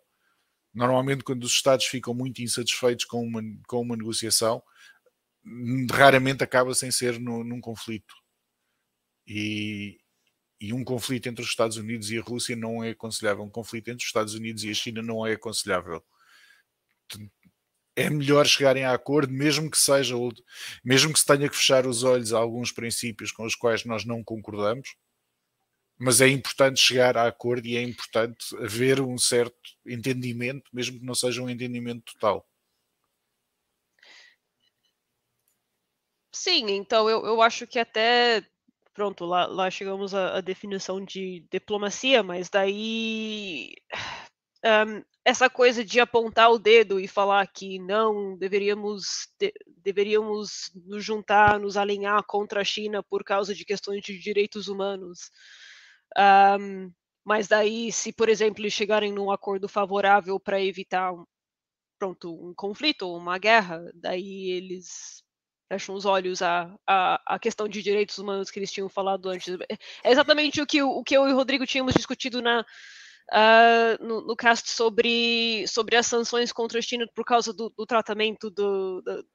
[0.75, 4.63] Normalmente, quando os Estados ficam muito insatisfeitos com uma, com uma negociação,
[5.91, 8.15] raramente acaba sem ser no, num conflito.
[9.27, 9.99] E,
[10.61, 13.45] e um conflito entre os Estados Unidos e a Rússia não é aconselhável.
[13.45, 16.03] Um conflito entre os Estados Unidos e a China não é aconselhável.
[17.97, 20.15] É melhor chegarem a acordo, mesmo que seja,
[20.85, 24.05] mesmo que se tenha que fechar os olhos a alguns princípios com os quais nós
[24.05, 24.97] não concordamos,
[25.99, 31.05] mas é importante chegar a acordo e é importante haver um certo entendimento, mesmo que
[31.05, 32.47] não seja um entendimento total.
[36.33, 38.45] Sim, então eu, eu acho que até
[38.95, 43.75] pronto, lá, lá chegamos à, à, definição de diplomacia, mas daí
[44.65, 51.05] um, essa coisa de apontar o dedo e falar que não deveríamos de, deveríamos nos
[51.05, 55.31] juntar, nos alinhar contra a China por causa de questões de direitos humanos.
[56.17, 56.93] Um,
[57.25, 61.13] mas daí, se por exemplo eles chegarem num acordo favorável para evitar
[61.99, 65.25] pronto um conflito uma guerra, daí eles
[65.69, 69.57] fecham os olhos à, à, à, questão de direitos humanos que eles tinham falado antes.
[70.03, 74.05] É exatamente o que, o, o que eu e o Rodrigo tínhamos discutido na, uh,
[74.05, 78.51] no, no cast sobre, sobre as sanções contra a China por causa do, do tratamento
[78.51, 79.27] do, do,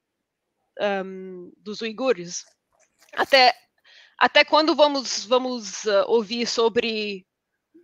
[1.05, 2.43] um, dos uigures.
[3.13, 3.53] Até,
[4.17, 7.25] até quando vamos, vamos uh, ouvir sobre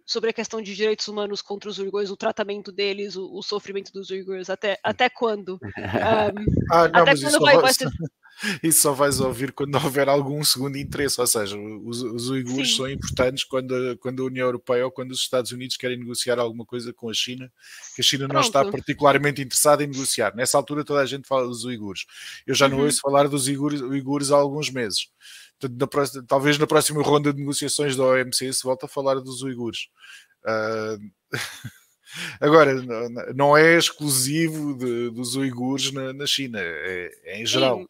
[0.08, 3.91] sobre a questão de direitos humanos contra os uigures, o tratamento deles, o, o sofrimento
[3.91, 5.58] dos uigures, até, até quando?
[5.95, 7.89] Um, ah, não, até quando vai, vai ser...
[8.62, 12.76] Isso só vais ouvir quando houver algum segundo interesse, ou seja, os, os uigures Sim.
[12.78, 16.65] são importantes quando, quando a União Europeia ou quando os Estados Unidos querem negociar alguma
[16.65, 17.52] coisa com a China,
[17.95, 18.34] que a China Pronto.
[18.34, 20.36] não está particularmente interessada em negociar.
[20.36, 22.06] Nessa altura toda a gente fala dos uigures.
[22.45, 22.86] Eu já não uhum.
[22.86, 25.08] ouço falar dos uigures, uigures há alguns meses.
[25.78, 29.41] na próxima, talvez na próxima ronda de negociações da OMC se volta a falar dos
[29.41, 29.88] uigures.
[30.43, 31.12] Uh...
[32.39, 32.74] Agora,
[33.36, 37.80] não é exclusivo de, dos uigures na, na China, é, é em geral.
[37.80, 37.88] Sim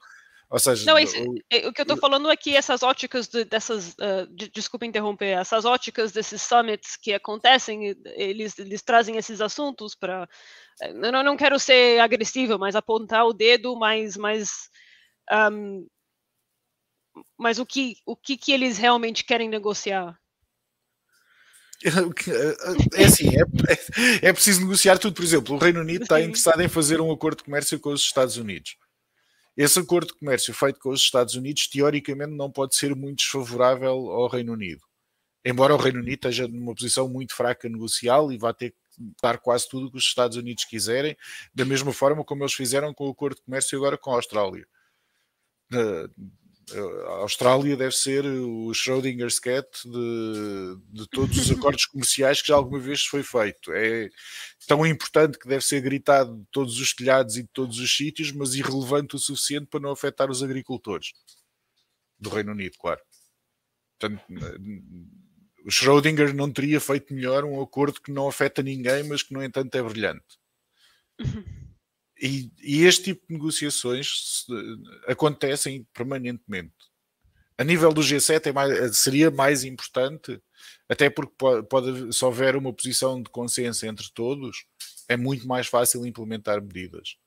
[0.56, 3.28] Ou seja, não, esse, o, é, o, que eu estou falando é que essas óticas
[3.28, 9.18] de, dessas, uh, de, desculpa interromper, essas óticas desses summits que acontecem, eles, eles trazem
[9.18, 10.26] esses assuntos para,
[10.82, 14.70] eh, eu não, não quero ser agressivo, mas apontar o dedo, mas, mas,
[15.52, 15.86] um,
[17.38, 20.18] mas o que, o que, que eles realmente querem negociar?
[22.96, 25.14] É assim, é, é, preciso negociar tudo.
[25.14, 28.02] Por exemplo, o Reino Unido está interessado em fazer um acordo de comércio com os
[28.02, 28.78] Estados Unidos.
[29.56, 33.90] Esse acordo de comércio feito com os Estados Unidos, teoricamente, não pode ser muito desfavorável
[33.90, 34.82] ao Reino Unido.
[35.46, 38.78] Embora o Reino Unido esteja numa posição muito fraca negocial e vá ter que
[39.22, 41.16] dar quase tudo o que os Estados Unidos quiserem,
[41.54, 44.68] da mesma forma como eles fizeram com o acordo de comércio agora com a Austrália
[47.08, 52.56] a Austrália deve ser o Schrödinger's cat de, de todos os acordos comerciais que já
[52.56, 53.72] alguma vez foi feito.
[53.74, 54.10] É
[54.68, 58.32] tão importante que deve ser gritado de todos os telhados e de todos os sítios,
[58.32, 61.12] mas irrelevante o suficiente para não afetar os agricultores
[62.18, 63.02] do Reino Unido, claro.
[64.00, 64.24] Portanto,
[65.66, 69.44] o Schrödinger não teria feito melhor um acordo que não afeta ninguém, mas que, no
[69.44, 70.40] entanto, é brilhante.
[72.22, 74.46] E, e, este tipo de negociações
[75.08, 76.74] acontecem permanentemente.
[77.58, 80.42] A nível do G7 é mais, seria mais importante,
[80.90, 84.66] até porque pode, pode, se houver uma posição de consenso entre todos,
[85.08, 87.18] é muito mais fácil implementar medidas.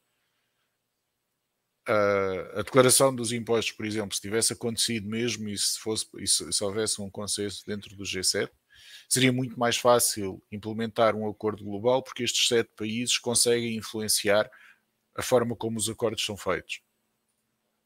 [2.55, 6.53] A declaração dos impostos, por exemplo, se tivesse acontecido mesmo e se, fosse, e se,
[6.53, 8.51] se houvesse um consenso dentro do G7,
[9.09, 14.51] seria muito mais fácil implementar um acordo global, porque estes sete países conseguem influenciar
[15.19, 16.81] a forma como os acordos são feitos.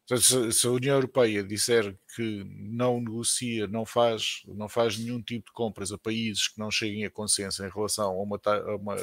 [0.06, 5.52] Se, a União Europeia disser que não negocia, não faz, não faz nenhum tipo de
[5.52, 8.96] compras a países que não cheguem a consenso em relação a uma, a uma,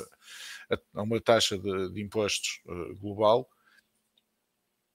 [0.93, 3.49] a uma taxa de, de impostos uh, global,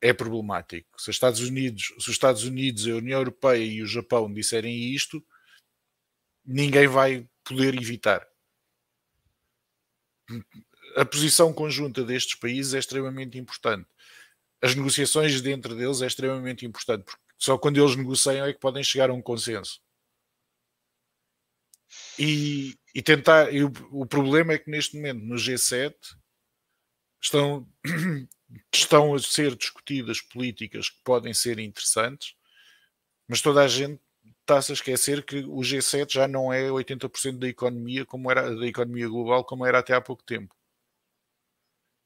[0.00, 0.88] é problemático.
[1.00, 4.94] Se os, Estados Unidos, se os Estados Unidos, a União Europeia e o Japão disserem
[4.94, 5.24] isto,
[6.44, 8.24] ninguém vai poder evitar
[10.96, 13.88] a posição conjunta destes países é extremamente importante.
[14.62, 18.82] As negociações dentro deles é extremamente importante, porque só quando eles negociam é que podem
[18.82, 19.80] chegar a um consenso.
[22.18, 23.52] E, e tentar.
[23.52, 25.94] E o, o, problema é que neste momento no G7
[27.20, 27.68] estão,
[28.72, 32.34] estão a ser discutidas políticas que podem ser interessantes,
[33.28, 34.00] mas toda a gente
[34.40, 38.66] está-se a esquecer que o G7 já não é 80% da economia como era da
[38.66, 40.54] economia global como era até há pouco tempo.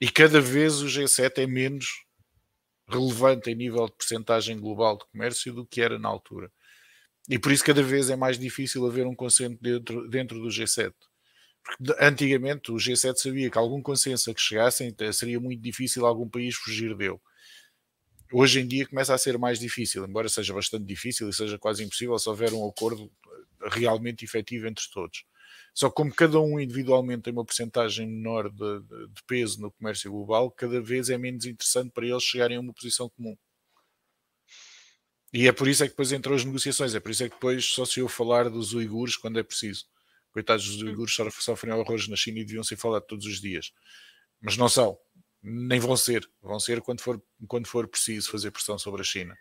[0.01, 2.05] E cada vez o G7 é menos
[2.89, 6.51] relevante em nível de percentagem global de comércio do que era na altura.
[7.29, 10.95] E por isso cada vez é mais difícil haver um consenso dentro, dentro do G7.
[11.63, 16.29] Porque antigamente o G7 sabia que algum consenso a que chegassem seria muito difícil algum
[16.29, 17.19] país fugir dele.
[18.33, 21.83] Hoje em dia começa a ser mais difícil, embora seja bastante difícil e seja quase
[21.83, 23.11] impossível se houver um acordo
[23.71, 25.25] realmente efetivo entre todos.
[25.75, 29.71] Só que como cada um individualmente tem uma porcentagem menor de, de, de, peso no
[29.71, 33.37] comércio global, cada vez é menos interessante para eles chegarem a uma posição comum.
[35.33, 37.35] E é por isso é que depois entram as negociações, é por isso é que
[37.35, 39.85] depois só se eu falar dos uigures quando é preciso.
[40.33, 40.87] Coitados dos hum.
[40.87, 43.73] uigures sofrem horrores na China e deviam ser falados todos os dias.
[44.41, 44.99] Mas não são,
[45.43, 46.29] nem vão ser.
[46.43, 49.37] Vão ser quando for, quando for preciso fazer pressão sobre a China.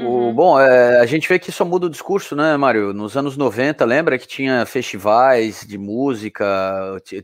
[0.00, 0.34] Uhum.
[0.34, 2.92] Bom, é, a gente vê que só muda o discurso, né, Mário?
[2.92, 6.44] Nos anos 90, lembra que tinha festivais de música,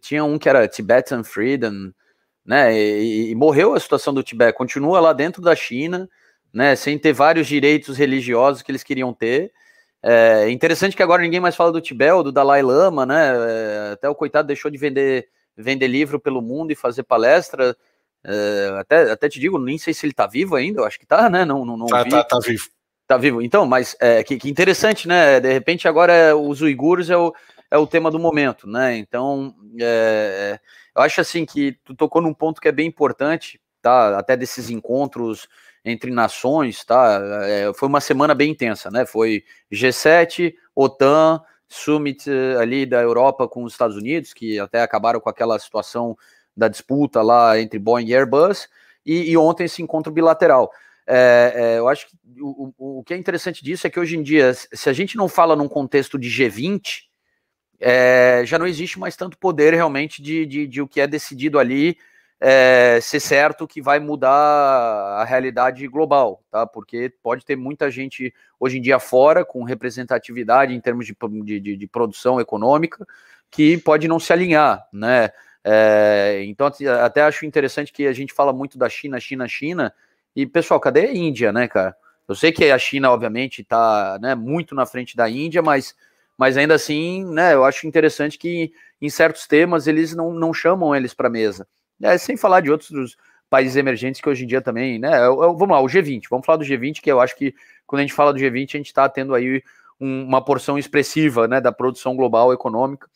[0.01, 1.93] tinha um que era Tibetan Freedom,
[2.45, 2.75] né?
[2.75, 6.09] E, e, morreu a situação do Tibete, continua lá dentro da China,
[6.53, 6.75] né?
[6.77, 9.53] Sem ter vários direitos religiosos que eles queriam ter.
[10.03, 13.33] É interessante que agora ninguém mais fala do Tibete ou do Dalai Lama, né?
[13.89, 17.77] É, até o coitado deixou de vender, vender livro pelo mundo e fazer palestra.
[18.25, 21.07] Uh, até, até te digo, nem sei se ele tá vivo ainda, eu acho que
[21.07, 21.45] tá, né?
[21.45, 22.69] Não, não, não tá, tá, tá, vivo.
[23.07, 23.43] Tá vivo.
[23.43, 25.41] Então, mas é, que, que, interessante, né?
[25.41, 27.35] De repente agora é, os uigures é o,
[27.71, 28.97] é o tema do momento, né?
[28.97, 30.61] Então, é,
[30.95, 34.19] eu acho assim que tu tocou num ponto que é bem importante, tá?
[34.19, 35.49] Até desses encontros
[35.85, 37.21] entre nações, tá?
[37.75, 39.05] Foi uma semana bem intensa, né?
[39.05, 45.19] Foi G7, OTAN, Summit eh, ali da Europa com os Estados Unidos, que até acabaram
[45.19, 46.17] com aquela situação
[46.57, 48.69] da disputa lá entre Boeing e Airbus,
[49.05, 50.71] e, e ontem esse encontro bilateral.
[51.07, 54.23] É, é, eu acho que o, o, que é interessante disso é que hoje em
[54.23, 57.05] dia, se a gente não fala num contexto de G20,
[57.81, 61.59] é, já não existe mais tanto poder realmente de, de, de o que é decidido
[61.59, 61.97] ali
[62.41, 66.67] é, ser certo que vai mudar a realidade global, tá?
[66.67, 71.15] Porque pode ter muita gente hoje em dia fora com representatividade em termos de,
[71.61, 73.07] de, de produção econômica
[73.49, 75.31] que pode não se alinhar, né?
[75.65, 76.71] É, então,
[77.03, 79.95] até acho interessante que a gente fala muito da China, China, China,
[80.35, 81.95] E, pessoal, cadê a Índia, né, cara?
[82.27, 85.95] Eu sei que a China, obviamente, está né, muito na frente da Índia, mas,
[86.39, 90.95] mas ainda assim, né, eu acho interessante que em certos temas eles não, não chamam
[90.95, 91.67] eles para mesa.
[92.01, 93.17] É, sem falar de outros
[93.51, 95.19] países emergentes que hoje em dia também, né?
[95.19, 97.55] Eu, eu, vamos lá, o G20, vamos falar do G20, que eu acho que
[97.87, 99.63] quando a gente fala do G20, a gente está tendo aí
[100.01, 103.09] um, uma porção expressiva né, da produção global econômica.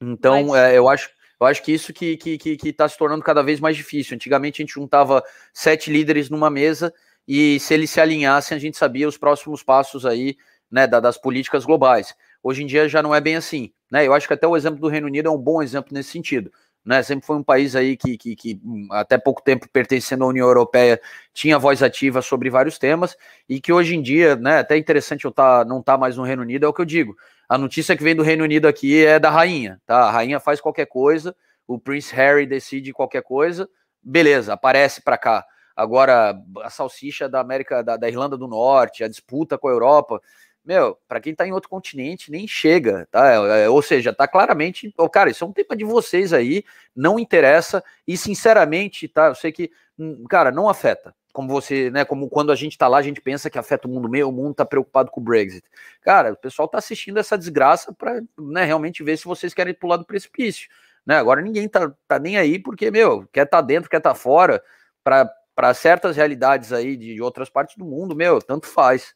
[0.00, 0.60] Então, mas...
[0.60, 1.08] é, eu acho.
[1.40, 3.76] Eu acho que isso que está que, que, que tá se tornando cada vez mais
[3.76, 4.14] difícil.
[4.14, 6.92] Antigamente a gente juntava sete líderes numa mesa
[7.26, 10.36] e se eles se alinhassem, a gente sabia os próximos passos aí,
[10.70, 12.14] né, das políticas globais.
[12.42, 14.06] Hoje em dia já não é bem assim, né?
[14.06, 16.52] Eu acho que até o exemplo do Reino Unido é um bom exemplo nesse sentido
[16.84, 17.02] né?
[17.02, 20.46] Sempre foi um país aí que, que, que, hum, até pouco tempo pertencendo à União
[20.46, 21.00] Europeia
[21.32, 23.16] tinha voz ativa sobre vários temas
[23.48, 24.58] e que hoje em dia, né?
[24.58, 26.86] Até interessante eu tá, não estar tá mais no Reino Unido é o que eu
[26.86, 27.16] digo.
[27.48, 30.04] A notícia que vem do Reino Unido aqui é da rainha, tá?
[30.04, 31.34] A rainha faz qualquer coisa,
[31.66, 33.68] o Prince Harry decide qualquer coisa,
[34.02, 35.44] beleza, aparece para cá.
[35.76, 40.20] Agora a salsicha da América, da, da Irlanda do Norte, a disputa com a Europa,
[40.64, 43.30] meu, para quem tá em outro continente, nem chega, tá?
[43.30, 46.64] É, é, ou seja, tá claramente, oh, cara, isso é um tema de vocês aí,
[46.96, 49.26] não interessa, e sinceramente, tá?
[49.26, 51.14] Eu sei que, hum, cara, não afeta.
[51.32, 52.04] Como você, né?
[52.04, 54.32] Como quando a gente tá lá, a gente pensa que afeta o mundo meio, o
[54.32, 55.64] mundo tá preocupado com o Brexit.
[56.00, 59.96] Cara, o pessoal tá assistindo essa desgraça para né, realmente ver se vocês querem pular
[59.96, 60.68] do precipício.
[61.04, 61.16] Né?
[61.16, 64.62] Agora ninguém tá, tá nem aí, porque, meu, quer tá dentro, quer tá fora,
[65.02, 69.14] para certas realidades aí de outras partes do mundo, meu, tanto faz.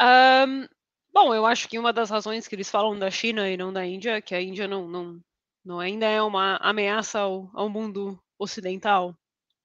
[0.00, 0.68] Um,
[1.12, 3.84] bom, eu acho que uma das razões que eles falam da China e não da
[3.84, 5.20] Índia é que a Índia não, não,
[5.64, 9.16] não ainda é uma ameaça ao, ao mundo ocidental.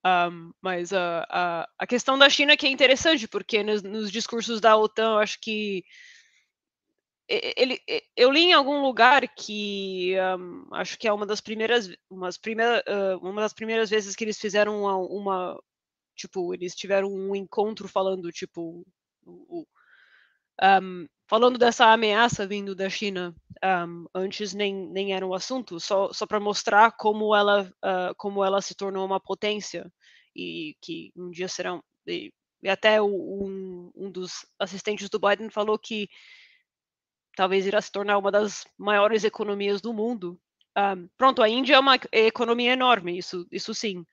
[0.05, 4.59] Um, mas a, a, a, questão da China que é interessante, porque nos, nos discursos
[4.59, 5.85] da OTAN, eu acho que
[7.27, 7.79] ele,
[8.15, 12.83] eu li em algum lugar que um, acho que é uma das primeiras, umas primeira,
[12.87, 15.63] uh, uma das primeiras vezes que eles fizeram uma, uma,
[16.15, 18.85] tipo, eles tiveram um encontro falando, tipo,
[19.25, 19.65] o,
[20.63, 26.11] um, falando dessa ameaça vindo da China, um, antes nem, nem era um assunto, só,
[26.13, 29.91] só para mostrar como ela, uh, como ela se tornou uma potência
[30.35, 31.83] e que um dia serão.
[32.07, 36.09] E, e até o, um, um dos assistentes do Biden falou que
[37.35, 40.39] talvez irá se tornar uma das maiores economias do mundo.
[40.77, 44.05] Um, pronto, a Índia é uma economia enorme, isso, isso sim,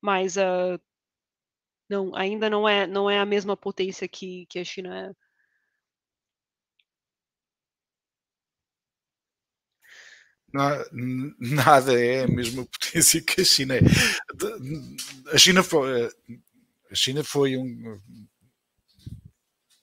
[0.00, 0.80] mas uh,
[1.88, 5.27] não, ainda não é, não é a mesma potência que, que a China é.
[10.52, 13.80] Nada é a mesma potência que a China é.
[15.32, 16.10] A China foi,
[16.90, 17.98] a China foi um,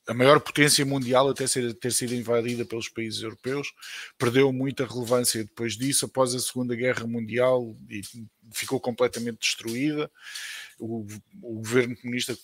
[0.07, 3.73] a maior potência mundial até ser, ter sido invadida pelos países europeus,
[4.17, 8.01] perdeu muita relevância depois disso, após a Segunda Guerra Mundial, e
[8.51, 10.09] ficou completamente destruída.
[10.79, 11.05] O,
[11.41, 12.37] o governo comunista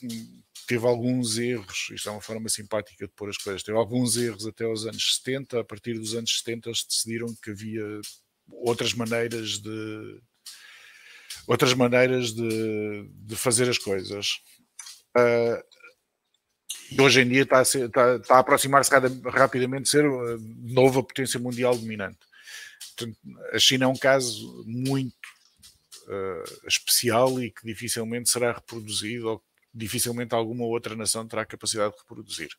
[0.68, 4.48] teve alguns erros, isto é uma forma simpática de pôr as coisas, teve alguns erros
[4.48, 7.84] até os anos 70, a partir dos anos 70 eles decidiram que havia
[8.48, 10.22] outras maneiras de
[11.48, 14.40] outras maneiras de, de fazer as coisas.
[15.18, 18.92] Uh, hoje em dia está a, está, está a aproximar-se
[19.26, 22.20] rapidamente de ser a nova potência mundial dominante.
[22.96, 23.18] Portanto,
[23.54, 25.21] a China é um caso muito
[26.12, 29.44] uh, especial e que dificilmente será reproduzido ou
[29.74, 32.50] dificilmente alguma outra nação terá capacidade de reproduzir.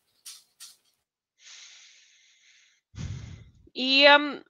[3.75, 4.43] E um,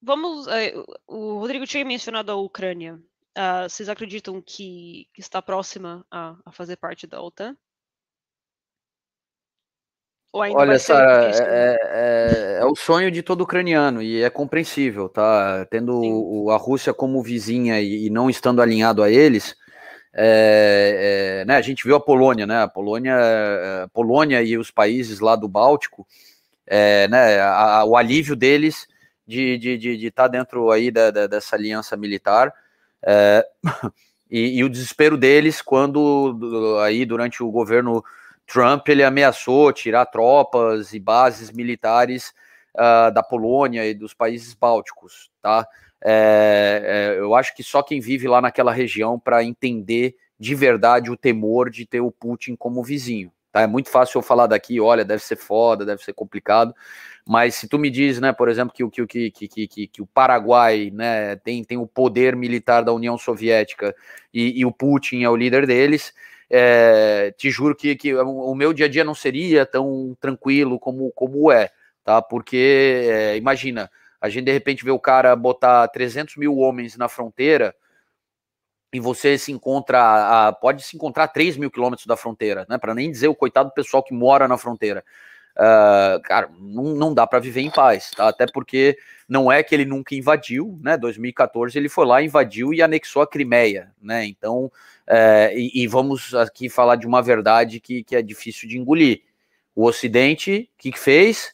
[0.00, 0.46] vamos.
[0.46, 3.02] Uh, o Rodrigo tinha mencionado a Ucrânia.
[3.36, 7.56] Uh, vocês acreditam que, que está próxima a, a, fazer parte da OTAN?
[10.32, 15.66] Olha, Sara, é, é, é, o sonho de todo ucraniano e é compreensível, tá?
[15.68, 19.56] Tendo o, a Rússia como vizinha e, e, não estando alinhado a eles,
[20.14, 22.62] é, é, né, a gente viu a Polônia, né?
[22.62, 23.16] A Polônia,
[23.84, 26.06] a Polônia e os países lá do Báltico,
[26.64, 28.86] é, né, a, o alívio deles
[29.26, 32.52] de estar de, de, de tá dentro aí da, da, dessa aliança militar
[33.04, 33.44] é,
[34.30, 38.04] e, e, o desespero deles quando aí durante o governo
[38.50, 42.32] Trump ele ameaçou tirar tropas e bases militares
[42.74, 45.66] uh, da Polônia e dos países bálticos, tá?
[46.02, 51.10] É, é, eu acho que só quem vive lá naquela região para entender de verdade
[51.10, 53.30] o temor de ter o Putin como vizinho.
[53.52, 53.60] Tá?
[53.60, 56.74] É muito fácil eu falar daqui, olha, deve ser foda, deve ser complicado,
[57.28, 60.06] mas se tu me diz, né, por exemplo, que, que, que, que, que, que o
[60.06, 63.94] Paraguai né, tem, tem o poder militar da União Soviética
[64.32, 66.14] e, e o Putin é o líder deles,
[66.50, 71.12] é, te juro que, que o meu dia a dia não seria tão tranquilo como,
[71.12, 71.70] como é,
[72.04, 72.20] tá?
[72.20, 73.90] Porque, é, imagina,
[74.20, 77.74] a gente de repente vê o cara botar 300 mil homens na fronteira,
[78.92, 82.76] e você se encontra, a, pode se encontrar a 3 mil quilômetros da fronteira, né?
[82.76, 85.04] Para nem dizer o coitado do pessoal que mora na fronteira.
[85.56, 88.28] Uh, cara, não, não dá para viver em paz, tá?
[88.28, 88.96] Até porque
[89.28, 90.96] não é que ele nunca invadiu, né?
[90.96, 94.24] 2014 ele foi lá, invadiu e anexou a Crimeia, né?
[94.24, 94.70] Então,
[95.06, 99.22] é, e, e, vamos aqui falar de uma verdade que, que é difícil de engolir.
[99.74, 101.52] O Ocidente, o que, que fez?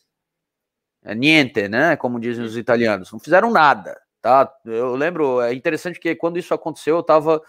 [1.05, 1.97] É niente, né?
[1.97, 4.53] Como dizem os italianos, não fizeram nada, tá?
[4.65, 7.43] Eu lembro, é interessante que quando isso aconteceu, eu estava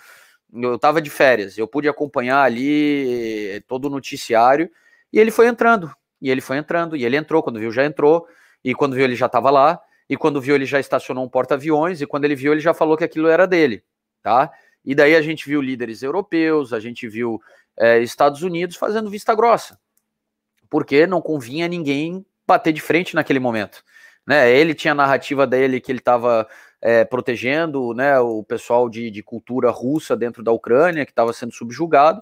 [0.54, 4.70] eu tava de férias, eu pude acompanhar ali todo o noticiário
[5.12, 8.28] e ele foi entrando, e ele foi entrando, e ele entrou, quando viu já entrou,
[8.64, 12.02] e quando viu ele já estava lá, e quando viu ele já estacionou um porta-aviões,
[12.02, 13.84] e quando ele viu ele já falou que aquilo era dele,
[14.22, 14.52] tá?
[14.84, 17.42] E daí a gente viu líderes europeus, a gente viu
[17.78, 19.80] é, Estados Unidos fazendo vista grossa,
[20.70, 23.84] porque não convinha ninguém bater de frente naquele momento.
[24.26, 24.52] Né?
[24.52, 26.48] Ele tinha a narrativa dele que ele estava
[26.82, 31.54] é, protegendo né, o pessoal de, de, cultura russa dentro da Ucrânia, que estava sendo
[31.54, 32.22] subjugado,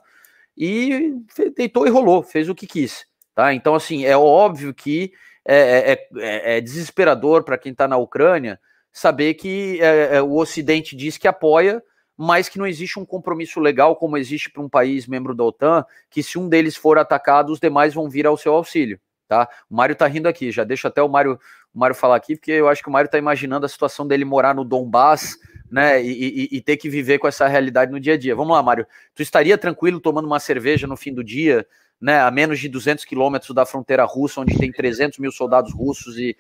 [0.58, 1.14] e
[1.56, 3.06] deitou e rolou, fez o que quis.
[3.36, 3.54] Tá?
[3.54, 5.12] Então, assim, é óbvio que
[5.46, 8.60] é, é, é, é desesperador para quem está na Ucrânia
[8.92, 11.84] saber que é, é, o Ocidente diz que apoia,
[12.18, 15.86] mas que não existe um compromisso legal como existe para um país membro da OTAN,
[16.10, 19.50] que se um deles for atacado, os demais vão vir ao seu auxílio tá?
[19.70, 21.40] O Mário tá rindo aqui, já deixa até o Mário,
[21.74, 24.26] o Mário falar aqui, porque eu acho que o Mário tá imaginando a situação dele
[24.26, 25.38] morar no Donbass,
[25.70, 28.36] né, e, e, e, ter que viver com essa realidade no dia a dia.
[28.36, 31.66] Vamos lá, Mário, tu estaria tranquilo tomando uma cerveja no fim do dia,
[32.06, 36.20] né, a menos de 200 quilômetros da fronteira russa, onde tem 300 mil soldados russos
[36.20, 36.38] e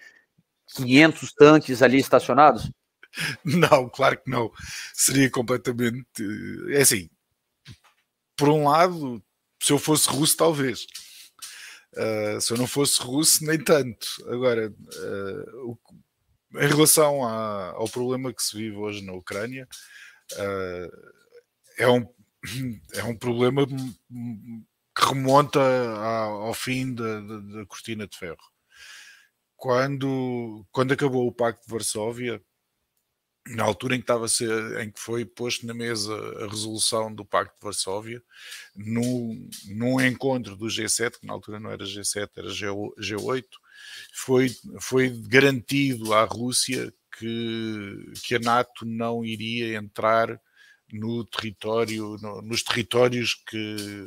[0.76, 2.72] 500 tanques ali estacionados?
[3.44, 4.52] Não, claro que não.
[4.94, 6.06] Seria completamente.
[6.70, 7.10] É assim,
[8.38, 9.24] por um lado,
[9.60, 10.86] se eu fosse russo, talvez.
[11.94, 14.06] Uh, se eu não fosse russo, nem tanto.
[14.28, 15.78] Agora, uh, o,
[16.62, 19.68] em relação ao problema que se vive hoje na Ucrânia,
[20.34, 21.12] uh,
[21.78, 22.06] é, um,
[22.94, 23.66] é um problema
[24.96, 28.38] que remonta ao fim da, cortina de ferro.
[29.58, 32.42] Quando, quando acabou o Pacto de Varsóvia,
[33.48, 37.26] na altura em que estava ser, em que foi posto na mesa a resolução do
[37.26, 38.24] Pacto de Varsóvia,
[38.76, 43.60] num, encontro do G7, que na altura não era G7, era G, 8
[44.14, 50.40] foi, foi garantido à Rússia que, que a NATO não iria entrar
[50.92, 54.06] no território, no, nos territórios que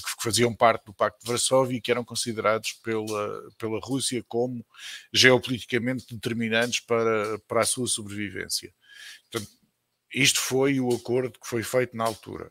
[0.00, 4.64] que faziam parte do Pacto de Varsóvia e que eram considerados pela, pela Rússia como
[5.12, 8.74] geopoliticamente determinantes para, para a sua sobrevivência.
[9.30, 9.50] Portanto,
[10.14, 12.50] isto foi o acordo que foi feito na altura.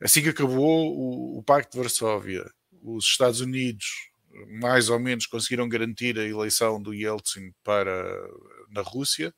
[0.00, 2.48] Assim que acabou o, o Pacto de Varsóvia,
[2.82, 4.08] os Estados Unidos
[4.46, 8.06] mais ou menos conseguiram garantir a eleição do Yeltsin para
[8.70, 9.34] na Rússia.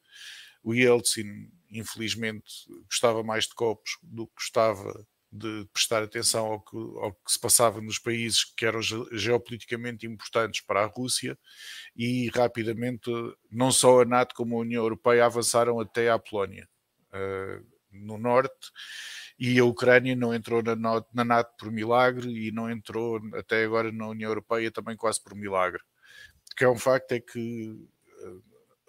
[0.62, 6.76] O Yeltsin, infelizmente, gostava mais de copos do que gostava de prestar atenção ao que,
[6.76, 8.80] ao que, se passava nos países que eram
[9.12, 11.38] geopoliticamente importantes para a Rússia
[11.94, 13.10] e rapidamente
[13.50, 16.68] não só a NATO como a União Europeia avançaram até à Polónia
[17.14, 18.70] uh, no norte
[19.38, 23.90] e a Ucrânia não entrou na, na NATO por milagre e não entrou até agora
[23.90, 25.80] na União Europeia também quase por milagre.
[26.56, 27.88] Que é um facto é que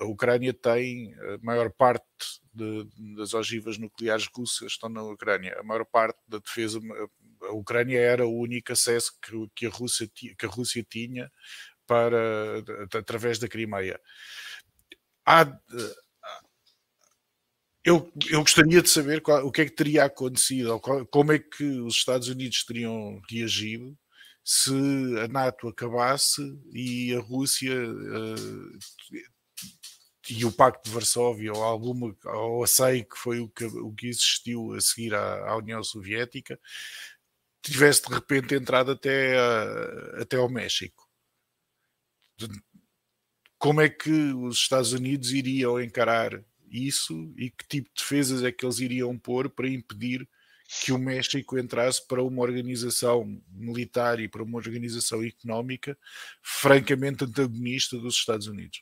[0.01, 2.03] a Ucrânia tem a maior parte
[2.51, 5.55] de, das ogivas nucleares russas estão na Ucrânia.
[5.59, 6.79] A maior parte da defesa,
[7.43, 11.31] a Ucrânia era o único acesso que, que, a, Rússia, que a Rússia tinha
[11.85, 12.63] para
[12.95, 13.99] através da Crimeia.
[15.23, 15.55] Há,
[17.83, 21.39] eu, eu gostaria de saber qual, o que é que teria acontecido, qual, como é
[21.39, 23.95] que os Estados Unidos teriam reagido
[24.43, 24.71] se
[25.23, 26.41] a NATO acabasse
[26.73, 28.79] e a Rússia uh,
[30.31, 33.93] e o Pacto de Varsóvia ou alguma ou a SEI que foi o que, o
[33.93, 36.59] que existiu a seguir à, à União Soviética
[37.61, 41.07] tivesse de repente entrado até, a, até ao México.
[43.57, 48.51] Como é que os Estados Unidos iriam encarar isso e que tipo de defesas é
[48.51, 50.27] que eles iriam pôr para impedir
[50.83, 55.97] que o México entrasse para uma organização militar e para uma organização económica
[56.41, 58.81] francamente antagonista dos Estados Unidos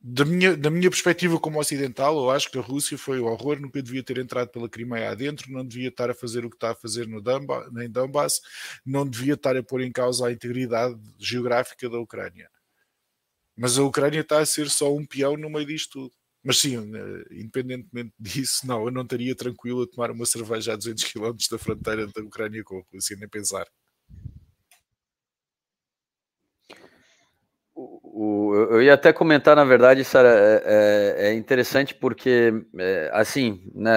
[0.00, 3.60] da minha, da minha perspectiva como ocidental, eu acho que a Rússia foi o horror,
[3.60, 6.70] nunca devia ter entrado pela Crimeia adentro, não devia estar a fazer o que está
[6.70, 8.40] a fazer no Donbass, em Donbass,
[8.84, 12.48] não devia estar a pôr em causa a integridade geográfica da Ucrânia.
[13.56, 16.14] Mas a Ucrânia está a ser só um peão no meio disto tudo.
[16.44, 20.76] Mas sim, eh, independentemente disso, não, eu não estaria tranquilo a tomar uma cerveja a
[20.76, 23.66] 200 km da fronteira da Ucrânia com a Rússia, nem pensar.
[28.18, 33.60] O, eu ia até comentar, na verdade, Sara, é, é, é, interessante porque, é, assim,
[33.74, 33.92] né,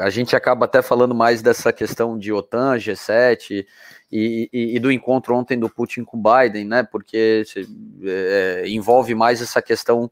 [0.00, 3.66] a gente acaba até falando mais dessa questão de OTAN, G7
[4.12, 7.42] e, e, e do encontro ontem do Putin com Biden, né, porque
[8.04, 10.08] é, envolve mais essa questão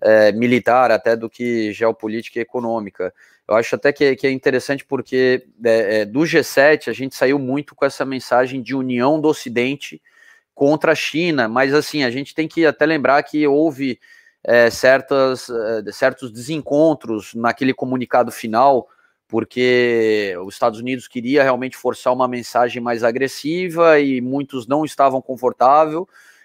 [0.00, 3.14] é, militar até do que geopolítica e econômica.
[3.46, 5.46] Eu acho até que, que é interessante porque
[6.08, 10.02] do G7 a gente saiu muito com essa mensagem de união do Ocidente
[10.60, 13.98] contra a China, mas assim, a gente tem que até lembrar que houve
[14.44, 18.86] é, certas, é, certos desencontros naquele comunicado final,
[19.26, 25.22] porque os Estados Unidos queria realmente forçar uma mensagem mais agressiva e muitos não estavam
[25.22, 26.04] confortáveis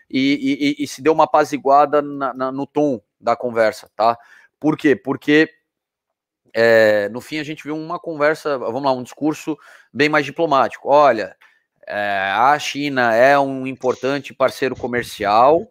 [0.09, 4.17] e, e, e se deu uma apaziguada na, na, no tom da conversa, tá?
[4.57, 4.95] Por quê?
[4.95, 5.49] Porque
[6.53, 9.57] é, no fim a gente viu uma conversa, vamos lá, um discurso
[9.93, 10.87] bem mais diplomático.
[10.87, 11.35] Olha,
[11.87, 15.69] é, a China é um importante parceiro comercial.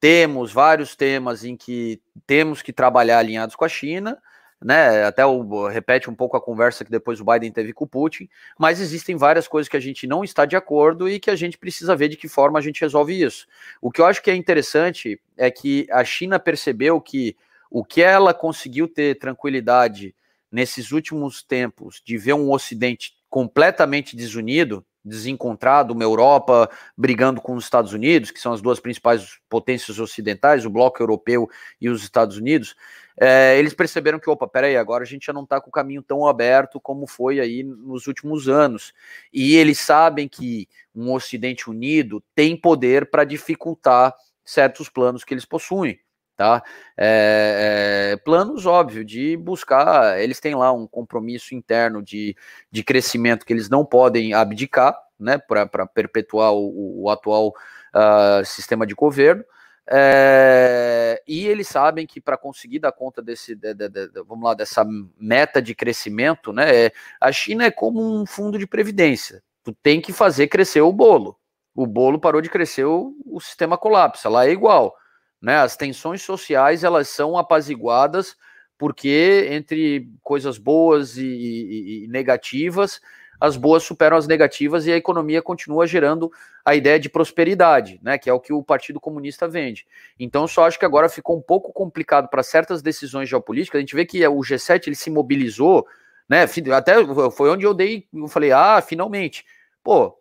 [0.00, 4.20] Temos vários temas em que temos que trabalhar alinhados com a China,
[4.62, 5.04] né?
[5.04, 8.28] Até o, repete um pouco a conversa que depois o Biden teve com o Putin,
[8.58, 11.56] mas existem várias coisas que a gente não está de acordo e que a gente
[11.56, 13.46] precisa ver de que forma a gente resolve isso.
[13.80, 17.36] O que eu acho que é interessante é que a China percebeu que
[17.70, 20.14] o que ela conseguiu ter tranquilidade
[20.50, 27.64] nesses últimos tempos de ver um Ocidente completamente desunido, desencontrado, uma Europa brigando com os
[27.64, 31.48] Estados Unidos, que são as duas principais potências ocidentais, o bloco europeu
[31.80, 32.76] e os Estados Unidos,
[33.20, 36.02] é, eles perceberam que, opa, peraí, agora a gente já não está com o caminho
[36.02, 38.92] tão aberto como foi aí nos últimos anos.
[39.32, 45.44] E eles sabem que um Ocidente unido tem poder para dificultar certos planos que eles
[45.44, 45.98] possuem
[46.38, 46.62] tá?
[46.96, 52.36] É, é, planos, óbvio, de buscar, eles têm lá um compromisso interno de,
[52.70, 58.86] de crescimento que eles não podem abdicar, né, para perpetuar o, o atual uh, sistema
[58.86, 59.44] de governo,
[59.90, 64.54] é, e eles sabem que para conseguir dar conta desse, de, de, de, vamos lá,
[64.54, 64.86] dessa
[65.18, 70.00] meta de crescimento, né, é, a China é como um fundo de previdência, tu tem
[70.00, 71.36] que fazer crescer o bolo,
[71.74, 74.94] o bolo parou de crescer, o, o sistema colapsa, lá é igual,
[75.40, 75.56] né?
[75.56, 78.36] As tensões sociais elas são apaziguadas
[78.78, 83.00] porque entre coisas boas e, e, e, negativas,
[83.40, 86.30] as boas superam as negativas e a economia continua gerando
[86.64, 88.18] a ideia de prosperidade, né?
[88.18, 89.86] Que é o que o Partido Comunista vende.
[90.18, 93.78] Então, só acho que agora ficou um pouco complicado para certas decisões geopolíticas.
[93.78, 95.86] A gente vê que o G7 ele se mobilizou,
[96.28, 96.46] né?
[96.72, 96.94] Até
[97.32, 99.44] foi onde eu dei, eu falei, ah, finalmente,
[99.82, 100.16] pô,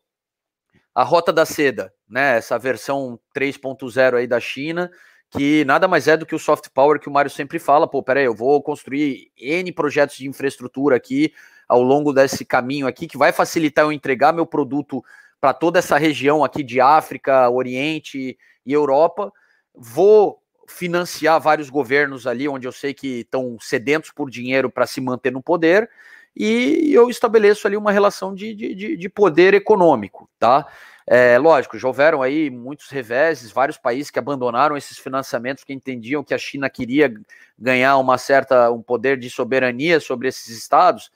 [0.95, 2.37] a Rota da Seda, né?
[2.37, 4.89] Essa versão 3.0 aí da China,
[5.29, 7.87] que nada mais é do que o soft power que o Mário sempre fala.
[7.87, 11.33] Pô, peraí, eu vou construir N projetos de infraestrutura aqui
[11.67, 15.03] ao longo desse caminho aqui, que vai facilitar eu entregar meu produto
[15.39, 19.31] para toda essa região aqui de África, Oriente e Europa.
[19.75, 24.99] Vou financiar vários governos ali, onde eu sei que estão sedentos por dinheiro para se
[24.99, 25.89] manter no poder,
[26.35, 30.67] e eu estabeleço ali uma relação de, de, de poder econômico, tá?
[31.09, 36.21] É, lógico, já houveram aí muitos reveses, vários países que abandonaram esses financiamentos que entendiam
[36.21, 37.13] que a China queria
[37.57, 41.09] ganhar uma certa um poder de soberania sobre esses estados.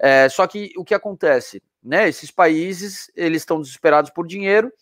[0.00, 2.08] É, só que o que acontece, né?
[2.08, 4.72] Esses países eles estão desesperados por dinheiro.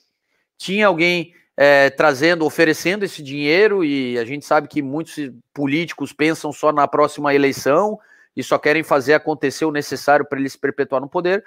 [0.57, 5.15] Tinha alguém é, trazendo, oferecendo esse dinheiro e a gente sabe que muitos
[5.53, 7.99] políticos pensam só na próxima eleição
[8.35, 11.45] e só querem fazer acontecer o necessário para eles se perpetuar no poder.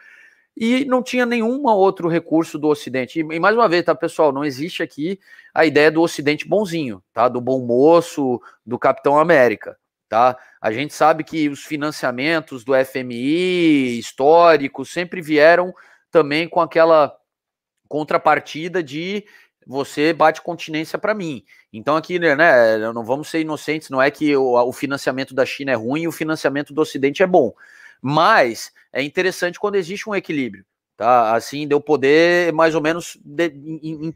[0.59, 3.19] E não tinha nenhum outro recurso do Ocidente.
[3.19, 5.19] E, mais uma vez, tá, pessoal, não existe aqui
[5.53, 7.27] a ideia do Ocidente bonzinho, tá?
[7.29, 9.77] Do bom moço, do Capitão América,
[10.09, 10.35] tá?
[10.59, 15.71] A gente sabe que os financiamentos do FMI históricos sempre vieram
[16.09, 17.15] também com aquela
[17.87, 19.25] contrapartida de
[19.67, 21.43] você bate continência para mim.
[21.71, 25.71] Então aqui, né, né, não vamos ser inocentes, não é que o, financiamento da China
[25.71, 27.53] é ruim e o financiamento do Ocidente é bom.
[28.01, 31.35] Mas é interessante quando existe um equilíbrio, tá?
[31.35, 34.13] Assim, deu poder mais ou menos de, in,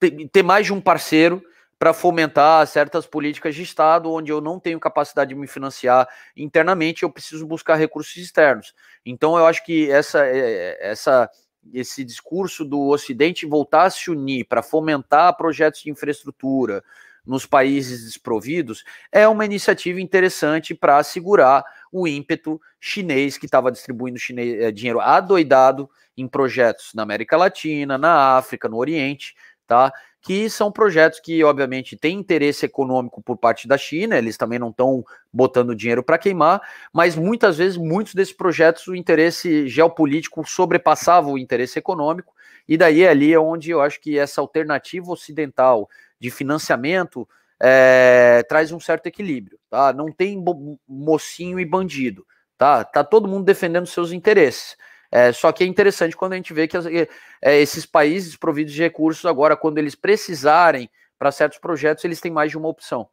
[0.00, 1.42] in, ter mais de um parceiro
[1.78, 7.02] para fomentar certas políticas de Estado, onde eu não tenho capacidade de me financiar internamente,
[7.02, 8.74] eu preciso buscar recursos externos.
[9.04, 11.30] Então, eu acho que essa, é, essa
[11.72, 16.82] esse discurso do Ocidente voltar a se unir para fomentar projetos de infraestrutura
[17.24, 21.64] nos países desprovidos é uma iniciativa interessante para assegurar
[21.96, 27.96] o ímpeto chinês que estava distribuindo chinês, é, dinheiro adoidado em projetos na América Latina,
[27.96, 29.34] na África, no Oriente,
[29.66, 29.92] tá?
[30.20, 34.70] Que são projetos que, obviamente, têm interesse econômico por parte da China, eles também não
[34.70, 36.60] estão botando dinheiro para queimar,
[36.92, 42.34] mas muitas vezes, muitos desses projetos, o interesse geopolítico sobrepassava o interesse econômico,
[42.68, 45.88] e daí é ali onde eu acho que essa alternativa ocidental
[46.18, 47.28] de financiamento,
[47.60, 49.92] é, traz um certo equilíbrio, tá?
[49.92, 50.42] Não tem
[50.86, 52.26] mocinho e bandido,
[52.56, 52.84] tá?
[52.84, 54.76] Tá todo mundo defendendo seus interesses.
[55.10, 57.08] É, só que é interessante quando a gente vê que as, é,
[57.42, 62.50] esses países providos de recursos, agora, quando eles precisarem para certos projetos, eles têm mais
[62.50, 63.08] de uma opção.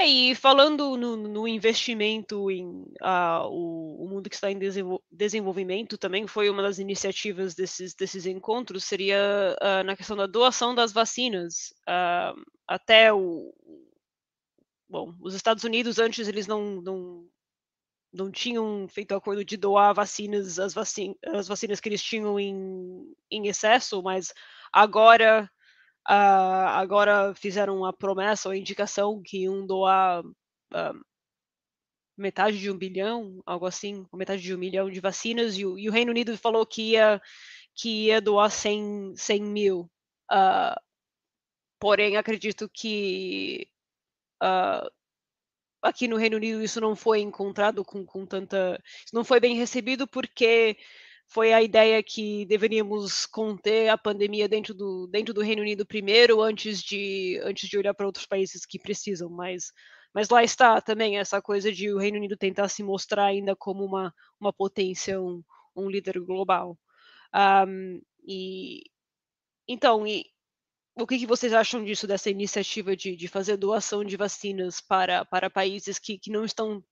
[0.00, 2.66] É, e falando no, no investimento em
[3.02, 4.58] uh, o, o, mundo que está em
[5.12, 10.74] desenvolvimento, também foi uma das iniciativas desses, desses encontros, seria uh, na questão da doação
[10.74, 11.74] das vacinas.
[11.82, 13.52] Uh, até o.
[14.88, 17.28] Bom, os Estados Unidos, antes, eles não, não,
[18.10, 23.14] não tinham feito acordo de doar vacinas, as, vacin as vacinas que eles tinham em,
[23.30, 24.32] em excesso, mas
[24.72, 25.50] agora
[26.10, 31.04] Uh, agora fizeram uma promessa ou indicação que iam doar uh,
[32.16, 35.88] metade de um bilhão, algo assim, metade de um milhão de vacinas, e o, e
[35.88, 37.22] o Reino Unido falou que ia,
[37.76, 39.90] que ia doar 100, 100 mil.
[40.32, 40.74] Uh,
[41.78, 43.68] porém, acredito que
[45.80, 48.82] aqui no Reino Unido isso não foi encontrado com, com tanta.
[49.04, 50.76] Isso não foi bem recebido porque
[51.30, 56.42] foi a ideia que deveríamos conter a pandemia dentro do, dentro do Reino Unido primeiro,
[56.42, 59.72] antes de, antes de olhar para outros países que precisam, mas,
[60.12, 63.84] mas lá está também essa coisa de o Reino Unido tentar se mostrar ainda como
[63.84, 65.40] uma, uma potência, um,
[65.76, 66.76] um líder global.
[67.32, 68.82] Um, e,
[69.68, 70.26] então, e,
[70.96, 75.24] o que, que, vocês acham disso, dessa iniciativa de, de fazer doação de vacinas para,
[75.24, 76.82] para países que, que não estão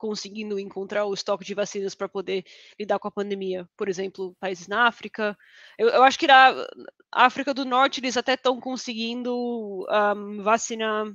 [0.00, 2.42] conseguindo encontrar o estoque de vacinas para poder
[2.78, 3.68] lidar com a pandemia.
[3.76, 5.36] Por exemplo, países na África.
[5.78, 6.66] Eu, eu acho que na
[7.12, 11.06] África do Norte eles até estão conseguindo um, vacinar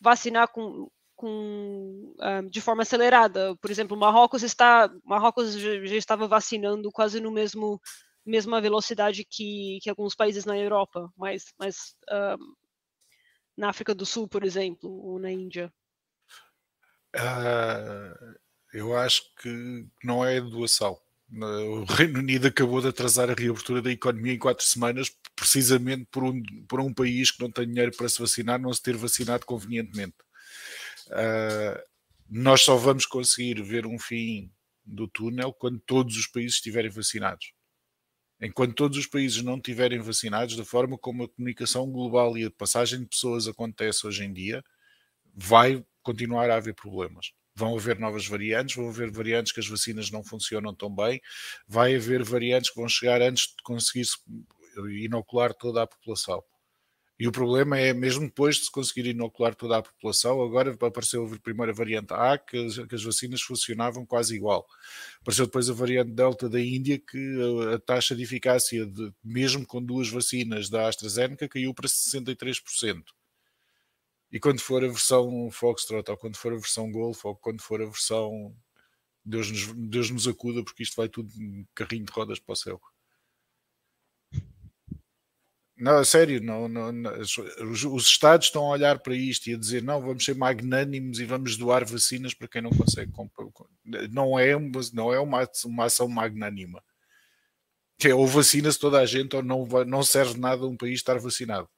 [0.00, 3.56] vacinar com, com um, de forma acelerada.
[3.56, 7.80] Por exemplo, Marrocos está Marrocos já, já estava vacinando quase no mesmo
[8.24, 12.54] mesma velocidade que, que alguns países na Europa, mas, mas um,
[13.56, 15.72] na África do Sul, por exemplo, ou na Índia.
[17.16, 18.36] Uh,
[18.72, 20.98] eu acho que não é doação.
[21.30, 26.24] O Reino Unido acabou de atrasar a reabertura da economia em quatro semanas, precisamente por
[26.24, 29.44] um, por um país que não tem dinheiro para se vacinar, não se ter vacinado
[29.44, 30.16] convenientemente.
[31.08, 31.82] Uh,
[32.28, 34.50] nós só vamos conseguir ver um fim
[34.84, 37.52] do túnel quando todos os países estiverem vacinados.
[38.40, 42.50] Enquanto todos os países não estiverem vacinados, da forma como a comunicação global e a
[42.50, 44.64] passagem de pessoas acontece hoje em dia,
[45.34, 47.32] vai continuar a haver problemas.
[47.54, 51.20] Vão haver novas variantes, vão haver variantes que as vacinas não funcionam tão bem,
[51.66, 54.06] vai haver variantes que vão chegar antes de conseguir
[55.02, 56.42] inocular toda a população.
[57.20, 61.26] E o problema é, mesmo depois de se conseguir inocular toda a população, agora apareceu
[61.26, 64.64] a primeira variante A, que as, que as, vacinas funcionavam quase igual.
[65.20, 67.18] Apareceu depois a variante Delta da Índia, que
[67.72, 73.02] a, a taxa de eficácia, de, mesmo com duas vacinas da AstraZeneca, caiu para 63%.
[74.30, 77.80] E quando for a versão Foxtrot, ou quando for a versão Golf, ou quando for
[77.80, 78.54] a versão
[79.24, 82.56] Deus nos, Deus nos acuda, porque isto vai tudo um carrinho de rodas para o
[82.56, 82.80] céu.
[85.76, 89.56] Não, sério, não, não, não os, os, Estados estão a olhar para isto e a
[89.56, 93.46] dizer não, vamos ser magnânimos e vamos doar vacinas para quem não consegue comprar.
[94.10, 94.54] Não é,
[94.92, 96.82] não é uma, uma ação magnânima.
[97.96, 101.18] Que é ou vacina-se toda a gente ou não, não serve nada um país estar
[101.18, 101.68] vacinado.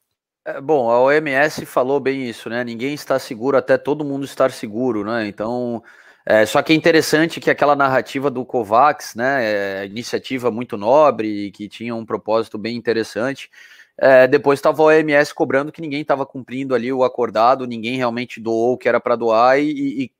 [0.44, 2.64] É, bom, a OMS falou bem isso, né?
[2.64, 5.26] Ninguém está seguro até todo mundo estar seguro, né?
[5.26, 5.82] Então,
[6.24, 9.82] é, só que é interessante que aquela narrativa do COVAX, né?
[9.82, 13.50] É, iniciativa muito nobre que tinha um propósito bem interessante.
[13.98, 18.40] É, depois estava a OMS cobrando que ninguém estava cumprindo ali o acordado, ninguém realmente
[18.40, 20.12] doou o que era para doar e, e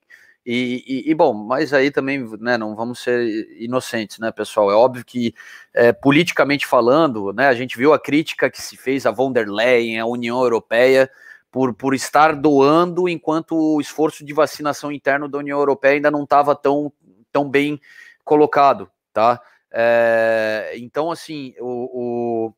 [0.45, 4.71] e, e, e, bom, mas aí também, né, não vamos ser inocentes, né, pessoal?
[4.71, 5.35] É óbvio que,
[5.73, 9.47] é, politicamente falando, né, a gente viu a crítica que se fez a von der
[9.47, 11.09] Leyen, a União Europeia,
[11.51, 16.23] por, por estar doando enquanto o esforço de vacinação interno da União Europeia ainda não
[16.23, 16.91] estava tão,
[17.31, 17.79] tão bem
[18.23, 19.39] colocado, tá?
[19.71, 22.53] É, então, assim, o, o,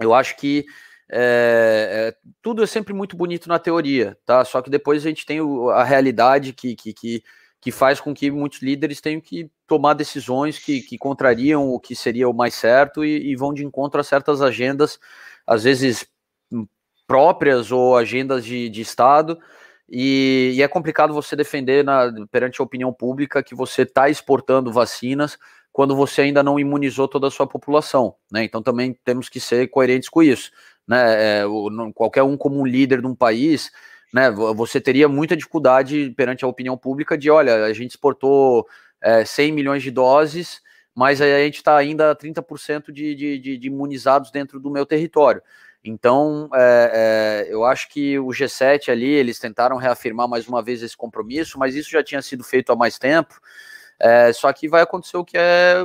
[0.00, 0.64] eu acho que
[1.10, 4.44] é, é, tudo é sempre muito bonito na teoria, tá?
[4.44, 7.22] Só que depois a gente tem o, a realidade que, que, que,
[7.60, 11.94] que, faz com que muitos líderes tenham que tomar decisões que, que contrariam o que
[11.94, 14.98] seria o mais certo e, e vão de encontro a certas agendas,
[15.46, 16.06] às vezes
[17.06, 19.38] próprias ou agendas de, de Estado.
[19.88, 24.72] E, e, é complicado você defender na, perante a opinião pública que você está exportando
[24.72, 25.38] vacinas
[25.70, 28.14] quando você ainda não imunizou toda a sua população.
[28.32, 28.44] Né?
[28.44, 30.50] Então também temos que ser coerentes com isso
[30.86, 31.40] né?
[31.40, 31.44] É,
[31.94, 33.70] qualquer um como um líder de um país,
[34.12, 34.30] né?
[34.30, 38.66] Você teria muita dificuldade perante a opinião pública de, olha, a gente exportou
[39.02, 40.60] é, 100 milhões de doses,
[40.94, 44.86] mas a gente está ainda a 30% de, de, de, de imunizados dentro do meu
[44.86, 45.42] território.
[45.84, 50.82] Então, é, é, eu acho que o G7 ali, eles tentaram reafirmar mais uma vez
[50.82, 53.38] esse compromisso, mas isso já tinha sido feito há mais tempo.
[54.00, 55.84] É, só que vai acontecer o que é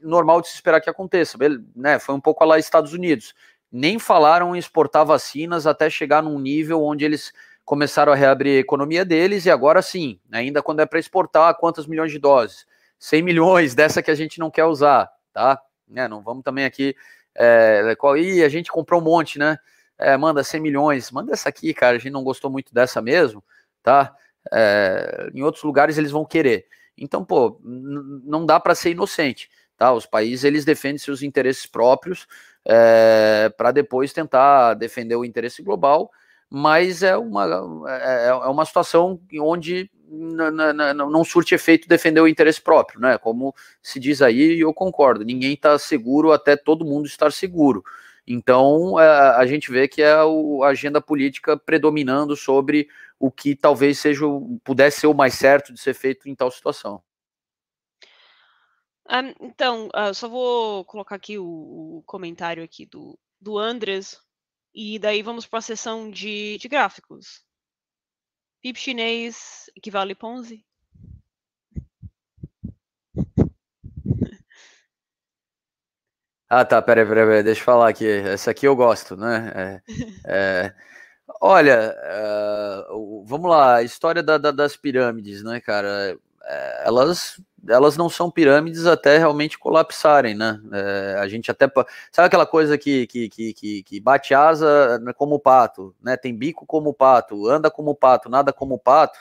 [0.00, 1.36] normal de se esperar que aconteça.
[1.74, 1.98] Né?
[1.98, 3.34] Foi um pouco lá Estados Unidos.
[3.70, 7.32] Nem falaram em exportar vacinas até chegar num nível onde eles
[7.64, 11.86] começaram a reabrir a economia deles, e agora sim, ainda quando é para exportar, quantas
[11.86, 12.64] milhões de doses?
[12.98, 15.60] 100 milhões dessa que a gente não quer usar, tá?
[15.88, 16.94] Né, não vamos também aqui
[17.36, 19.58] é, qual, Ih, a gente comprou um monte, né?
[19.98, 21.96] É, manda 100 milhões, manda essa aqui, cara.
[21.96, 23.44] A gente não gostou muito dessa mesmo,
[23.82, 24.14] tá?
[24.52, 26.66] É, em outros lugares eles vão querer.
[26.96, 29.92] Então, pô, não dá para ser inocente, tá?
[29.92, 32.26] Os países eles defendem seus interesses próprios
[32.64, 36.10] é, para depois tentar defender o interesse global,
[36.50, 37.44] mas é uma,
[37.88, 43.18] é, é uma situação onde não surte efeito defender o interesse próprio, né?
[43.18, 47.82] Como se diz aí, e eu concordo, ninguém está seguro até todo mundo estar seguro.
[48.26, 53.98] Então é, a gente vê que é a agenda política predominando sobre o que talvez
[53.98, 54.24] seja
[54.64, 57.02] pudesse ser o mais certo de ser feito em tal situação.
[59.08, 61.44] Um, então, uh, só vou colocar aqui o,
[61.98, 64.20] o, comentário aqui do, do Andres,
[64.74, 67.44] e daí vamos para a sessão de, de gráficos.
[68.62, 70.64] PIB chinês equivale Ponzi?
[76.48, 78.06] Ah, tá, peraí, peraí, peraí, deixa eu falar aqui.
[78.06, 79.82] Essa aqui eu gosto, né?
[80.24, 80.74] É, é,
[81.40, 81.92] olha,
[82.88, 86.16] uh, vamos lá, a história da, da, das pirâmides, né, cara?
[86.84, 90.60] Elas elas não são pirâmides até realmente colapsarem, né?
[90.72, 91.66] É, a gente até
[92.12, 96.16] sabe aquela coisa que, que, que, que, bate asa como pato, né?
[96.16, 99.18] Tem bico como pato, anda como pato, nada como pato,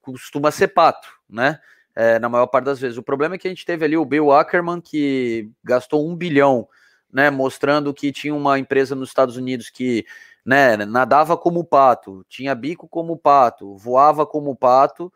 [0.00, 1.58] costuma ser pato, né?
[1.94, 2.96] É, na maior parte das vezes.
[2.96, 6.68] O problema é que a gente teve ali o Bill Ackerman que gastou um bilhão,
[7.12, 7.30] né?
[7.30, 10.06] Mostrando que tinha uma empresa nos Estados Unidos que
[10.44, 15.12] né, nadava como pato, tinha bico como pato, voava como pato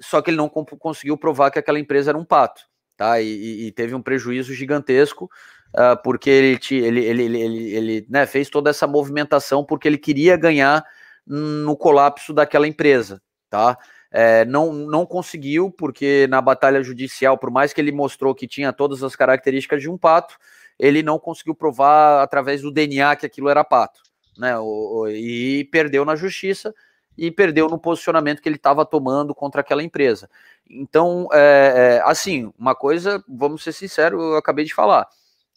[0.00, 2.62] só que ele não conseguiu provar que aquela empresa era um pato,
[2.96, 3.20] tá?
[3.20, 5.30] E, e teve um prejuízo gigantesco,
[5.74, 10.36] uh, porque ele, ele, ele, ele, ele né, fez toda essa movimentação porque ele queria
[10.36, 10.84] ganhar
[11.26, 13.78] no colapso daquela empresa, tá?
[14.10, 18.72] É, não, não conseguiu, porque na batalha judicial, por mais que ele mostrou que tinha
[18.72, 20.36] todas as características de um pato,
[20.78, 24.00] ele não conseguiu provar através do DNA que aquilo era pato,
[24.38, 24.56] né?
[24.58, 26.72] O, o, e perdeu na justiça
[27.16, 30.28] e perdeu no posicionamento que ele estava tomando contra aquela empresa.
[30.68, 35.08] Então, é, é, assim, uma coisa, vamos ser sinceros, eu acabei de falar.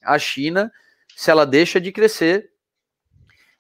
[0.03, 0.71] A China,
[1.15, 2.51] se ela deixa de crescer,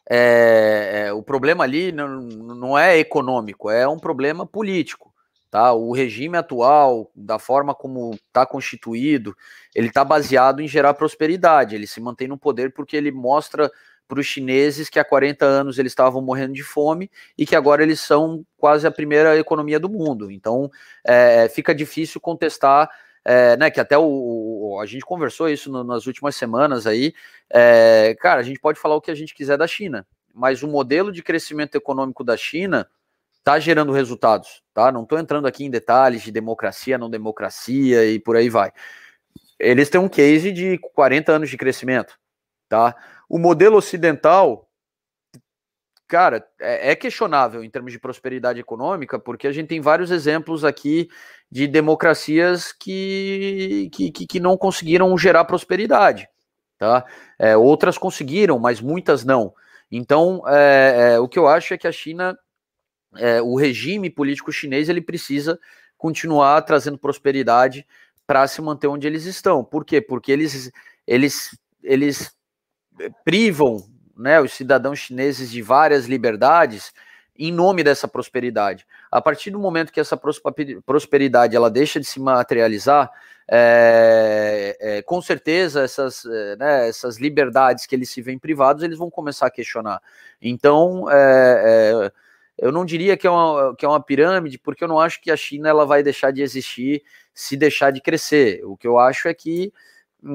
[0.09, 5.13] é, é o problema ali não, não é econômico, é um problema político.
[5.49, 5.71] Tá?
[5.71, 9.35] O regime atual, da forma como está constituído,
[9.73, 11.73] ele está baseado em gerar prosperidade.
[11.73, 13.71] Ele se mantém no poder porque ele mostra
[14.07, 17.83] para os chineses que há 40 anos eles estavam morrendo de fome e que agora
[17.83, 20.31] eles são quase a primeira economia do mundo.
[20.31, 20.71] Então
[21.03, 22.89] é, fica difícil contestar,
[23.25, 23.69] é, né?
[23.69, 27.13] Que até o, o, a gente conversou isso no, nas últimas semanas aí.
[27.49, 30.67] É, cara, a gente pode falar o que a gente quiser da China, mas o
[30.67, 32.87] modelo de crescimento econômico da China
[33.47, 34.91] está gerando resultados, tá?
[34.91, 38.71] Não estou entrando aqui em detalhes de democracia, não democracia e por aí vai.
[39.59, 42.19] Eles têm um case de 40 anos de crescimento,
[42.67, 42.95] tá?
[43.29, 44.69] O modelo ocidental,
[46.07, 50.63] cara, é, é, questionável em termos de prosperidade econômica, porque a gente tem vários exemplos
[50.63, 51.09] aqui
[51.51, 56.27] de democracias que, que, que não conseguiram gerar prosperidade.
[56.77, 57.05] Tá?
[57.39, 59.53] É, outras conseguiram, mas muitas não.
[59.91, 62.37] Então, é, é, o que eu acho é que a China,
[63.15, 65.59] é, o regime político chinês, ele precisa
[65.97, 67.85] continuar trazendo prosperidade
[68.27, 69.63] para se manter onde eles estão.
[69.63, 70.01] Por quê?
[70.01, 70.69] Porque eles,
[71.07, 72.36] eles, eles
[73.23, 73.83] privam
[74.15, 76.91] né, os cidadãos chineses de várias liberdades
[77.37, 78.85] em nome dessa prosperidade.
[79.11, 80.19] A partir do momento que essa
[80.85, 83.11] prosperidade ela deixa de se materializar,
[83.49, 88.97] é, é, com certeza essas, é, né, essas liberdades que eles se veem privados, eles
[88.97, 90.01] vão começar a questionar.
[90.41, 92.11] Então, é, é,
[92.57, 95.31] eu não diria que é, uma, que é uma pirâmide, porque eu não acho que
[95.31, 98.65] a China ela vai deixar de existir se deixar de crescer.
[98.65, 99.71] O que eu acho é que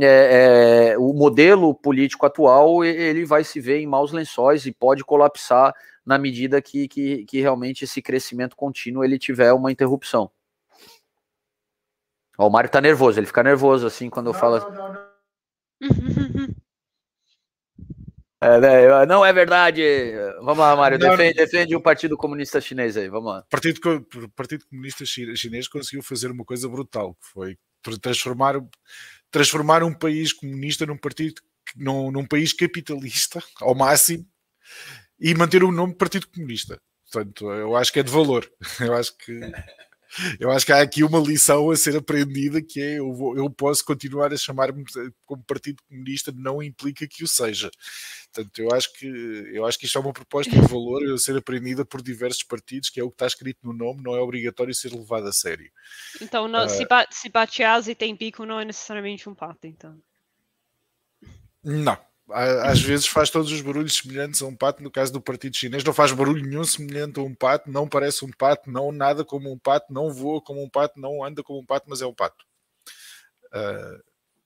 [0.00, 5.04] é, é, o modelo político atual ele vai se ver em maus lençóis e pode
[5.04, 5.74] colapsar
[6.06, 10.30] na medida que, que, que realmente esse crescimento contínuo ele tiver uma interrupção.
[12.38, 14.58] Ó, o Mário tá nervoso, ele fica nervoso assim quando eu falo.
[14.58, 15.12] Não, não, não.
[18.42, 19.80] É, né, não é verdade.
[20.40, 20.98] Vamos lá, Mário.
[20.98, 23.08] Defende, defende, o Partido Comunista Chinês aí.
[23.08, 23.38] Vamos lá.
[23.38, 23.80] O Partido,
[24.34, 27.56] Partido Comunista Chinês conseguiu fazer uma coisa brutal, que foi
[28.00, 28.60] transformar
[29.32, 31.42] transformar um país comunista num partido
[31.74, 34.24] num, num, país capitalista ao máximo
[35.18, 36.78] e manter o nome Partido Comunista.
[37.10, 38.50] Portanto, eu acho que é de valor.
[38.80, 39.40] Eu acho que
[40.38, 43.48] eu acho que há aqui uma lição a ser aprendida que é eu, vou, eu
[43.50, 44.84] posso continuar a chamar-me
[45.24, 47.70] como Partido Comunista, não implica que o seja.
[48.32, 51.36] Portanto, eu acho que eu acho que isto é uma proposta de valor a ser
[51.36, 54.74] aprendida por diversos partidos, que é o que está escrito no nome, não é obrigatório
[54.74, 55.70] ser levado a sério.
[56.20, 57.30] Então, não, uh, se, ba se
[57.90, 59.98] e tem pico, não é necessariamente um pato, então.
[61.62, 61.98] Não,
[62.30, 64.82] às vezes faz todos os barulhos semelhantes a um pato.
[64.82, 68.24] No caso do partido chinês, não faz barulho nenhum semelhante a um pato, não parece
[68.24, 71.60] um pato, não nada como um pato, não voa como um pato, não anda como
[71.60, 72.44] um pato, mas é um pato.
[73.52, 74.02] Uh,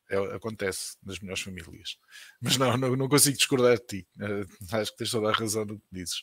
[0.08, 1.98] é, acontece nas melhores famílias.
[2.40, 4.08] Mas não, não, não consigo discordar de ti.
[4.18, 6.22] Uh, acho que tens toda a razão no que dizes.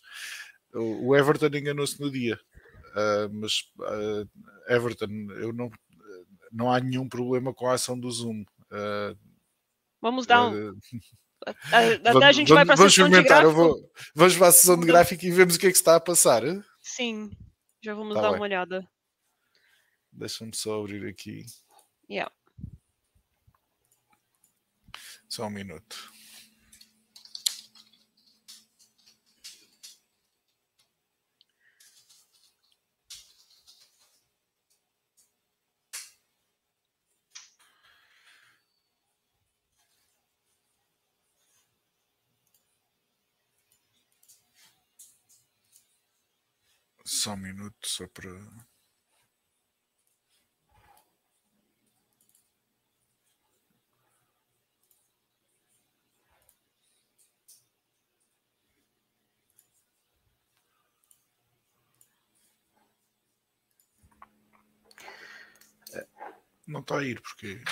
[0.73, 2.39] O, o Everton enganou-se no dia,
[2.89, 3.71] uh, mas
[4.67, 5.69] Everton, eu não,
[6.51, 8.43] não há nenhum problema com a ação do Zoom.
[10.01, 10.77] Vamos dar um.
[11.45, 13.51] Até a gente vamos, vai para a sessão de gráfico.
[13.51, 15.99] Vou, vamos para a sessão de gráfico e vemos o que é que está a
[15.99, 16.43] passar.
[16.81, 17.31] Sim,
[17.81, 18.39] já vamos tá dar bem.
[18.39, 18.87] uma olhada.
[20.11, 21.45] Deixa-me só abrir aqui.
[22.09, 22.31] Yeah.
[25.27, 26.11] Só um minuto.
[47.23, 48.29] Só um minuto, só para.
[66.67, 67.63] Não está a ir porque.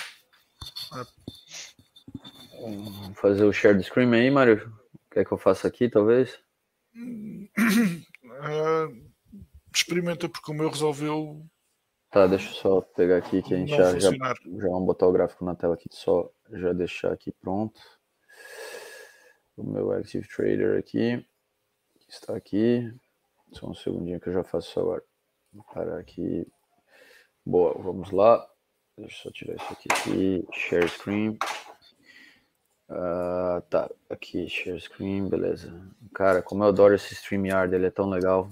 [0.92, 1.06] Ah.
[2.58, 4.74] Vamos fazer o share the screen aí, Mário?
[5.10, 6.42] Quer que eu faça aqui, talvez?
[6.96, 7.50] Uh,
[9.78, 11.44] experimenta, porque o meu resolveu.
[12.10, 15.12] Tá, deixa eu só pegar aqui que a gente já, já, já vamos botar o
[15.12, 17.80] gráfico na tela aqui, só já deixar aqui pronto.
[19.56, 21.24] O meu Active Trader aqui,
[22.08, 22.92] está aqui.
[23.52, 25.02] Só um segundinho que eu já faço agora.
[25.52, 26.46] Vou parar aqui.
[27.44, 28.46] Boa, vamos lá.
[28.96, 30.46] Deixa eu só tirar isso aqui, aqui.
[30.52, 31.38] Share screen.
[32.88, 35.72] Uh, tá, aqui, share screen, beleza.
[36.14, 38.50] Cara, como eu adoro esse StreamYard, ele é tão legal.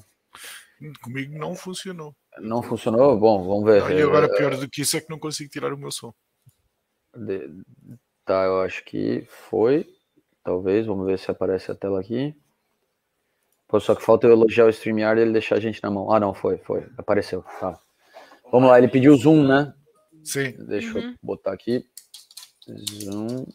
[1.02, 2.14] Comigo não funcionou.
[2.38, 3.18] Não funcionou?
[3.18, 3.98] Bom, vamos ver.
[3.98, 6.12] E agora pior do que isso é que não consigo tirar o meu som.
[7.14, 7.50] De...
[8.24, 9.86] Tá, eu acho que foi.
[10.42, 12.34] Talvez, vamos ver se aparece a tela aqui.
[13.68, 16.10] Pô, só que falta eu elogiar o StreamYard e ele deixar a gente na mão.
[16.12, 16.88] Ah, não, foi, foi.
[16.96, 17.42] Apareceu.
[17.60, 17.78] Tá.
[18.50, 19.72] Vamos lá, ele pediu zoom, né?
[20.24, 20.52] Sim.
[20.66, 21.10] Deixa uhum.
[21.10, 21.84] eu botar aqui.
[22.68, 23.46] Zoom.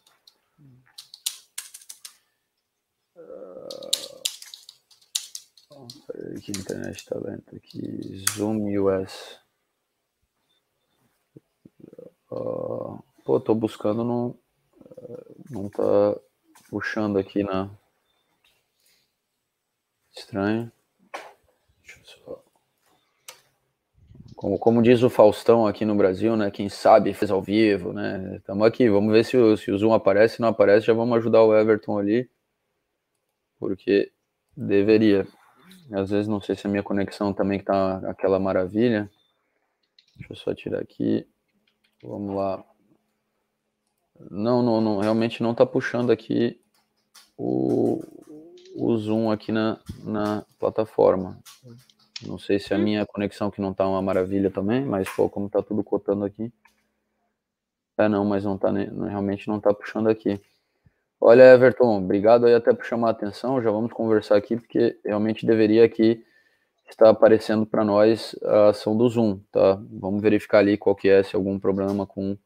[6.07, 8.23] Peraí que a internet está lenta aqui.
[8.31, 9.39] Zoom US.
[12.31, 14.37] Uh, pô, tô buscando, não,
[15.49, 16.15] não tá
[16.69, 17.69] puxando aqui na.
[20.15, 20.71] Estranho.
[21.83, 22.43] Deixa eu só.
[24.35, 26.51] Como, como diz o Faustão aqui no Brasil, né?
[26.51, 28.35] Quem sabe fez ao vivo, né?
[28.37, 30.35] Estamos aqui, vamos ver se o, se o Zoom aparece.
[30.35, 32.29] Se não aparece, já vamos ajudar o Everton ali.
[33.59, 34.11] Porque
[34.55, 35.27] deveria.
[35.91, 39.09] Às vezes não sei se a minha conexão também está aquela maravilha.
[40.15, 41.27] Deixa eu só tirar aqui.
[42.03, 42.63] Vamos lá.
[44.31, 46.59] Não, não, não realmente não está puxando aqui
[47.37, 48.01] o,
[48.75, 51.39] o zoom aqui na, na plataforma.
[52.25, 55.47] Não sei se a minha conexão que não está uma maravilha também, mas pô, como
[55.47, 56.51] está tudo cotando aqui.
[57.97, 60.41] É não, mas não tá realmente não está puxando aqui.
[61.27, 63.59] Olha, Everton, obrigado aí até por chamar a atenção.
[63.59, 66.23] Já vamos conversar aqui, porque realmente deveria aqui
[66.87, 69.81] estar aparecendo para nós a ação do Zoom, tá?
[69.89, 72.37] Vamos verificar ali qual que é, se algum problema com o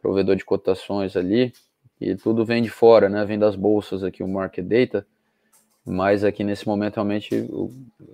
[0.00, 1.52] provedor de cotações ali.
[2.00, 3.24] E tudo vem de fora, né?
[3.24, 5.04] Vem das bolsas aqui, o Market Data.
[5.84, 7.50] Mas aqui nesse momento realmente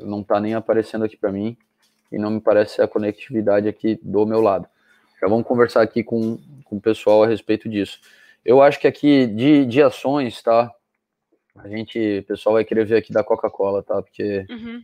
[0.01, 1.59] não está nem aparecendo aqui para mim
[2.11, 4.67] e não me parece a conectividade aqui do meu lado.
[5.21, 8.01] Já vamos conversar aqui com, com o pessoal a respeito disso.
[8.45, 10.71] Eu acho que aqui de, de ações, tá?
[11.57, 14.03] A gente, o pessoal vai querer ver aqui da Coca-Cola, tá?
[14.03, 14.45] Porque.
[14.51, 14.83] Uhum.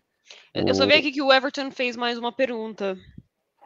[0.55, 2.97] Eu só vi aqui que o Everton fez mais uma pergunta.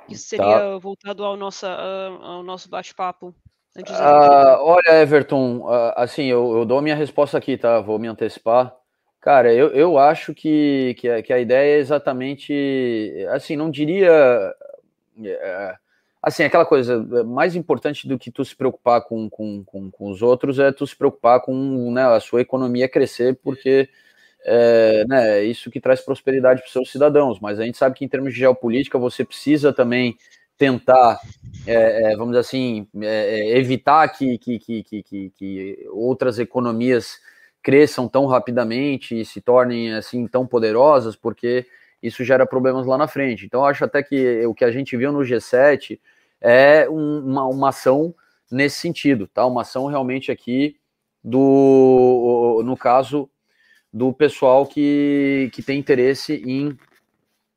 [0.09, 0.29] Isso tá.
[0.29, 0.79] seria tá.
[0.79, 3.35] voltado ao, nosso ao nosso bate-papo.
[3.89, 7.81] Ah, olha, Everton, ah, assim, eu, eu dou a minha resposta aqui, tá?
[7.81, 8.75] Vou me antecipar.
[9.21, 14.55] Cara, eu, eu acho que, que, a, que a ideia é exatamente, assim, não diria.
[15.25, 15.77] É,
[16.25, 20.11] assim, aquela coisa é, mais importante do que tu se preocupar com, com, com, com
[20.11, 23.89] os outros é tu se preocupar com né, a sua economia crescer, porque
[24.45, 27.39] é, né, isso que traz prosperidade para os seus cidadãos.
[27.41, 30.17] Mas a gente sabe que em termos de geopolítica você precisa também
[30.57, 31.21] tentar,
[31.67, 37.19] é, é, vamos dizer assim, é, é, evitar que, que, que, que, que outras economias
[37.63, 41.67] cresçam tão rapidamente e se tornem assim tão poderosas, porque
[42.03, 43.47] isso gera problemas lá na frente.
[43.47, 45.99] Então, acho até que o que a gente viu no G7
[46.45, 48.15] é uma, uma ação
[48.53, 49.47] nesse sentido, tá?
[49.47, 50.77] Uma ação realmente aqui
[51.23, 53.31] do, no caso,
[53.91, 56.77] do pessoal que, que tem interesse em,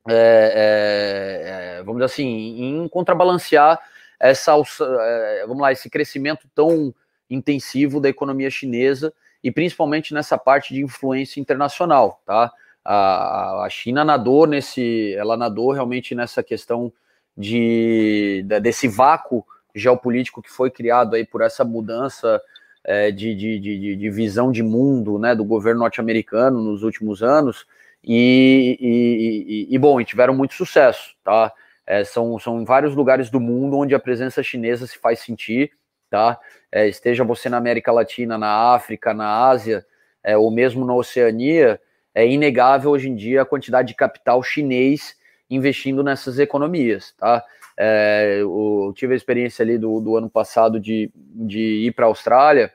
[0.10, 2.26] é, é, vamos dizer assim,
[2.64, 3.78] em contrabalancear
[4.18, 6.96] essa, é, vamos lá, esse crescimento tão
[7.30, 9.14] intensivo da economia chinesa
[9.44, 12.54] e principalmente nessa parte de influência internacional, tá?
[12.86, 16.92] A, a China nadou nesse, ela nadou realmente nessa questão
[17.38, 22.42] de, desse vácuo geopolítico que foi criado aí por essa mudança
[22.84, 27.68] é, de, de, de, de, visão de mundo né, do governo norte-americano nos últimos anos,
[28.04, 31.52] e, e, e, e, bom, e tiveram muito sucesso, tá?
[31.86, 35.72] É, são, são vários lugares do mundo onde a presença chinesa se faz sentir,
[36.10, 36.40] tá?
[36.72, 39.86] É, esteja você na América Latina, na África, na Ásia,
[40.24, 41.80] é, ou mesmo na Oceania,
[42.16, 45.16] é inegável hoje em dia a quantidade de capital chinês
[45.50, 47.44] investindo nessas economias, tá?
[47.80, 52.08] É, eu tive a experiência ali do, do ano passado de, de ir para a
[52.08, 52.74] Austrália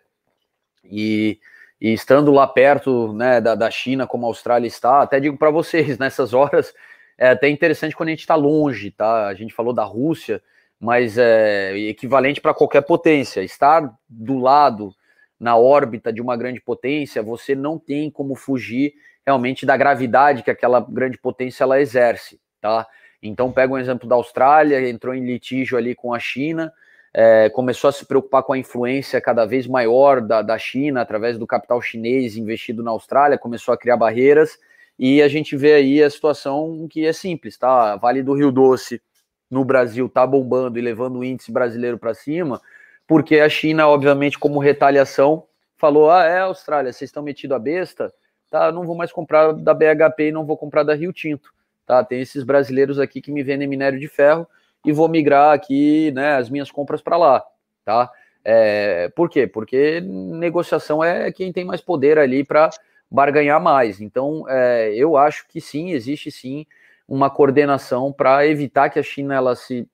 [0.85, 1.41] e,
[1.81, 5.51] e, estando lá perto né, da, da China, como a Austrália está, até digo para
[5.51, 6.73] vocês, nessas horas
[7.19, 9.27] é até interessante quando a gente está longe, tá?
[9.27, 10.43] A gente falou da Rússia,
[10.79, 13.43] mas é equivalente para qualquer potência.
[13.43, 14.93] Estar do lado,
[15.39, 18.95] na órbita de uma grande potência, você não tem como fugir
[19.25, 22.87] realmente da gravidade que aquela grande potência ela exerce, tá?
[23.21, 26.73] Então, pega um exemplo da Austrália, entrou em litígio ali com a China,
[27.13, 31.37] é, começou a se preocupar com a influência cada vez maior da, da China, através
[31.37, 34.59] do capital chinês investido na Austrália, começou a criar barreiras,
[34.99, 37.97] e a gente vê aí a situação que é simples, tá?
[37.97, 39.03] Vale do Rio Doce
[39.51, 42.61] no Brasil tá bombando e levando o índice brasileiro para cima,
[43.07, 45.45] porque a China, obviamente, como retaliação,
[45.77, 48.13] falou: ah, é, Austrália, vocês estão metidos a besta,
[48.49, 48.71] tá?
[48.73, 51.53] Não vou mais comprar da BHP e não vou comprar da Rio Tinto
[51.87, 52.05] tá?
[52.05, 54.47] Tem esses brasileiros aqui que me vendem minério de ferro
[54.85, 57.45] e vou migrar aqui, né, as minhas compras para lá,
[57.85, 58.11] tá?
[58.45, 59.47] É, por quê?
[59.47, 62.71] Porque negociação é quem tem mais poder ali para
[63.11, 64.01] barganhar mais.
[64.01, 66.67] Então, é, eu acho que sim, existe sim
[67.07, 69.87] uma coordenação para evitar que a China ela se,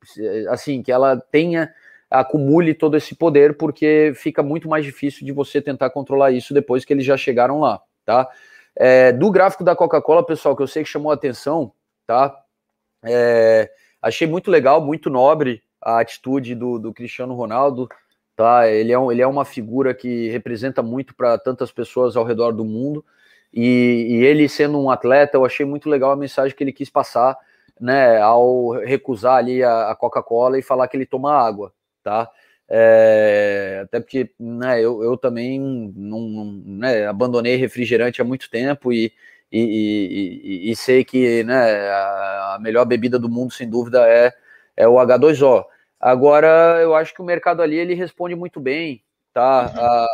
[0.49, 1.73] assim, que ela tenha
[2.11, 6.85] acumule todo esse poder, porque fica muito mais difícil de você tentar controlar isso depois
[6.85, 8.29] que eles já chegaram lá, tá?
[8.75, 11.73] É, do gráfico da Coca-Cola, pessoal, que eu sei que chamou a atenção,
[12.09, 12.35] tá?
[13.05, 17.87] É, achei muito legal, muito nobre a atitude do, do Cristiano Ronaldo,
[18.35, 18.67] tá?
[18.67, 22.53] Ele é, um, ele é uma figura que representa muito para tantas pessoas ao redor
[22.53, 23.05] do mundo.
[23.53, 26.89] E, e, ele sendo um atleta, eu achei muito legal a mensagem que ele quis
[26.91, 27.37] passar,
[27.81, 32.31] né, ao recusar ali a, a Coca-Cola e falar que ele toma água, tá?
[32.71, 38.93] É, até porque, né, eu, eu também não, não né, abandonei refrigerante há muito tempo
[38.93, 39.13] e,
[39.51, 44.33] e, e, e, sei que né, a melhor bebida do mundo, sem dúvida, é,
[44.77, 45.65] é o H2O.
[45.99, 49.73] Agora, eu acho que o mercado ali ele responde muito bem, tá?
[49.75, 49.81] Uhum.
[49.81, 50.07] A,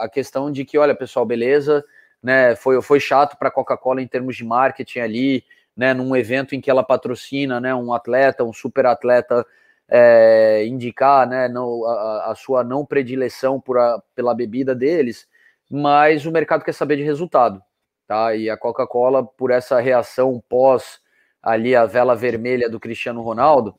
[0.00, 1.84] a, a questão de que, olha, pessoal, beleza,
[2.22, 2.56] né?
[2.56, 5.44] Foi, foi chato para a Coca-Cola em termos de marketing ali,
[5.76, 5.94] né?
[5.94, 7.74] Num evento em que ela patrocina, né?
[7.74, 9.46] Um atleta, um super atleta,
[9.88, 11.48] é, indicar, né?
[11.48, 15.28] No, a, a, sua não predileção por a, pela bebida deles,
[15.70, 17.62] mas o mercado quer saber de resultado
[18.08, 18.34] tá?
[18.34, 20.98] E a Coca-Cola, por essa reação pós
[21.42, 23.74] ali a vela vermelha do Cristiano Ronaldo,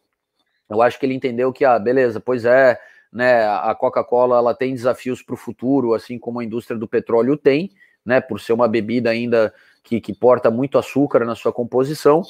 [0.69, 2.80] eu acho que ele entendeu que, ah, beleza, pois é,
[3.11, 3.45] né?
[3.47, 7.71] A Coca-Cola ela tem desafios para o futuro, assim como a indústria do petróleo tem,
[8.05, 8.21] né?
[8.21, 9.51] Por ser uma bebida ainda
[9.84, 12.21] que, que porta muito açúcar na sua composição,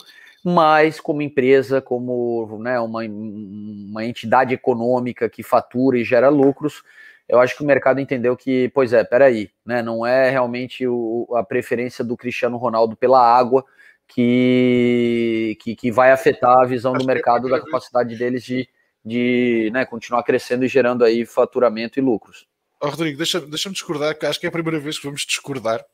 [0.42, 6.82] mas como empresa, como né, uma, uma entidade econômica que fatura e gera lucros,
[7.30, 11.28] eu acho que o mercado entendeu que, pois é, peraí, né, não é realmente o,
[11.36, 13.64] a preferência do Cristiano Ronaldo pela água
[14.08, 18.68] que, que, que vai afetar a visão acho do é mercado da capacidade deles de,
[19.06, 22.48] de né, continuar crescendo e gerando aí faturamento e lucros.
[22.82, 25.86] Oh, Rodrigo, deixa-me deixa discordar, que acho que é a primeira vez que vamos discordar.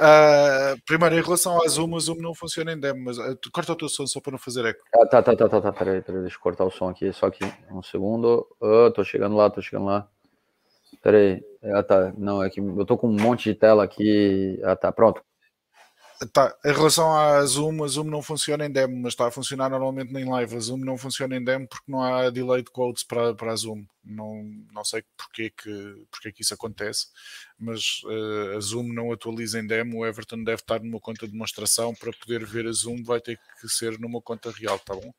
[0.00, 3.72] Uh, primeiro, em relação à Zoom, a Zoom não funciona em demo, mas uh, corta
[3.72, 4.80] o teu som só para não fazer eco.
[4.94, 7.26] Ah, tá, tá, tá, tá, tá, peraí, peraí, deixa eu cortar o som aqui, só
[7.26, 8.46] aqui, um segundo.
[8.58, 10.08] Oh, tô chegando lá, tô chegando lá.
[11.02, 14.58] Peraí, ah, tá, não, é que eu tô com um monte de tela aqui.
[14.64, 15.22] Ah, tá, pronto.
[16.34, 16.54] Tá.
[16.62, 20.12] Em relação à Zoom, a Zoom não funciona em demo, mas está a funcionar normalmente
[20.14, 20.54] em live.
[20.54, 23.56] A Zoom não funciona em demo porque não há delay de codes para, para a
[23.56, 23.86] Zoom.
[24.04, 27.06] Não, não sei porque que, porque que isso acontece,
[27.58, 30.00] mas uh, a Zoom não atualiza em demo.
[30.00, 33.38] O Everton deve estar numa conta de demonstração para poder ver a Zoom, vai ter
[33.58, 35.14] que ser numa conta real, tá bom?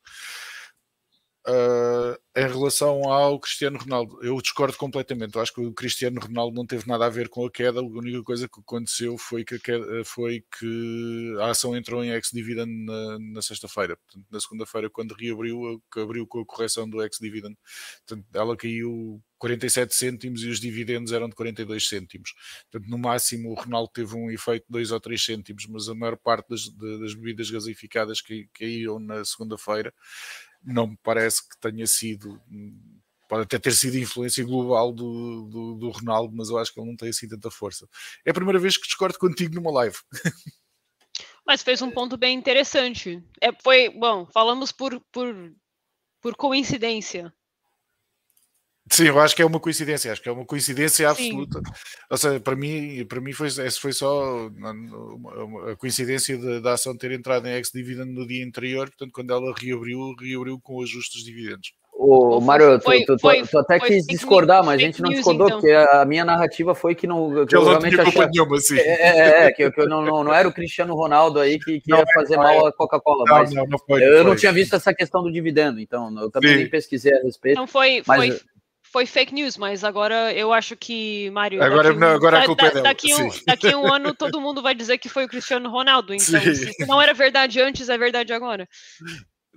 [1.47, 5.35] Uh, em relação ao Cristiano Ronaldo, eu discordo completamente.
[5.35, 7.79] Eu acho que o Cristiano Ronaldo não teve nada a ver com a queda.
[7.79, 12.11] A única coisa que aconteceu foi que a, queda, foi que a ação entrou em
[12.11, 13.97] ex-dividend na, na sexta-feira.
[14.29, 17.57] Na segunda-feira, quando reabriu, abriu com a correção do ex-dividend,
[18.33, 22.33] ela caiu 47 cêntimos e os dividendos eram de 42 cêntimos.
[22.71, 25.95] Portanto, no máximo, o Ronaldo teve um efeito de 2 ou 3 cêntimos, mas a
[25.95, 29.91] maior parte das, das bebidas gasificadas que caíram na segunda-feira
[30.63, 32.41] não me parece que tenha sido.
[33.27, 36.89] Pode até ter sido influência global do, do, do Ronaldo, mas eu acho que ele
[36.89, 37.87] não tem assim tanta força.
[38.25, 39.97] É a primeira vez que discordo contigo numa live.
[41.45, 43.21] Mas fez um ponto bem interessante.
[43.41, 45.35] É, foi, bom, falamos por, por,
[46.21, 47.33] por coincidência.
[48.91, 51.59] Sim, eu acho que é uma coincidência, acho que é uma coincidência absoluta.
[51.59, 51.73] Sim.
[52.09, 54.49] Ou seja, para mim, para mim foi, foi só
[55.71, 60.13] a coincidência da ação ter entrado em ex-dividend no dia anterior, portanto, quando ela reabriu,
[60.19, 61.71] reabriu com ajustes dos dividendos.
[62.03, 65.59] Ô, Mário, tu, tu, tu, tu, até quis discordar, mas a gente não discordou, então.
[65.59, 67.45] porque a minha narrativa foi que não.
[67.45, 68.79] Que eu realmente achava, nenhuma, assim.
[68.79, 71.79] É, é, é, que, que eu não, não, não, era o Cristiano Ronaldo aí que,
[71.79, 73.23] que não, ia fazer não, mal à Coca-Cola.
[73.29, 74.23] Mas não, não eu foi.
[74.23, 76.57] não tinha visto essa questão do dividendo, então eu também Sim.
[76.57, 77.55] nem pesquisei a respeito.
[77.55, 78.41] Não foi, mas, foi,
[78.91, 81.63] foi fake news, mas agora eu acho que, Mário.
[81.63, 82.83] Agora, não, agora a culpa da, é.
[82.83, 86.13] Daqui, um, daqui um ano todo mundo vai dizer que foi o Cristiano Ronaldo.
[86.13, 86.53] Então, Sim.
[86.53, 88.67] se não era verdade antes, é verdade agora.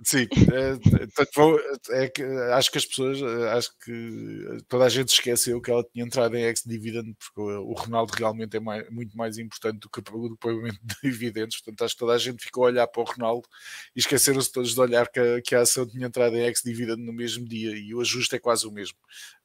[0.03, 5.71] Sim, é, é, é, acho que as pessoas, acho que toda a gente esqueceu que
[5.71, 9.89] ela tinha entrado em ex-dividend, porque o Ronaldo realmente é mais, muito mais importante do
[9.89, 11.57] que o pagamento de dividendos.
[11.57, 13.47] Portanto, acho que toda a gente ficou a olhar para o Ronaldo
[13.95, 17.13] e esqueceram-se todos de olhar que a, que a ação tinha entrado em ex-dividend no
[17.13, 18.97] mesmo dia e o ajuste é quase o mesmo.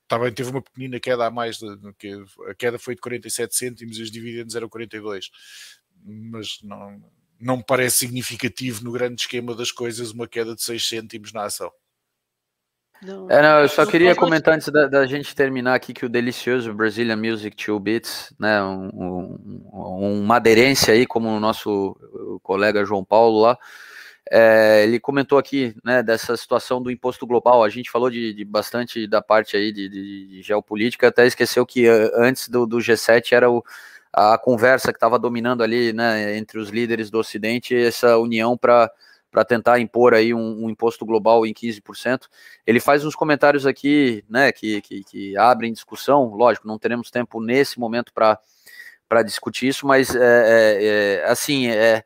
[0.09, 1.59] Também teve uma pequenina queda a mais,
[1.97, 2.13] que
[2.49, 5.31] a queda foi de 47 cêntimos e os dividendos eram 42,
[6.05, 7.01] mas não
[7.41, 11.45] não me parece significativo no grande esquema das coisas uma queda de 6 cêntimos na
[11.45, 11.73] ação.
[13.03, 16.09] Não, é, não, eu só queria comentar antes da, da, gente terminar aqui que o
[16.09, 21.97] delicioso Brazilian Music Two Beats, né, um, um, um madeirense aí, como o nosso
[22.43, 23.59] colega João Paulo lá,
[24.31, 27.65] é, ele comentou aqui, né, dessa situação do imposto global.
[27.65, 31.65] A gente falou de, de bastante da parte aí de, de, de, geopolítica, até esqueceu
[31.65, 33.65] que eh, antes do, do G7 era o
[34.13, 38.91] a conversa que estava dominando ali né, entre os líderes do Ocidente, essa união para
[39.31, 42.23] para tentar impor aí um, um, imposto global em 15%.
[42.67, 46.35] Ele faz uns comentários aqui, né, que, que, que abrem discussão.
[46.35, 50.85] Lógico, não teremos tempo nesse momento para discutir isso, mas é, é,
[51.21, 52.03] é, assim, é,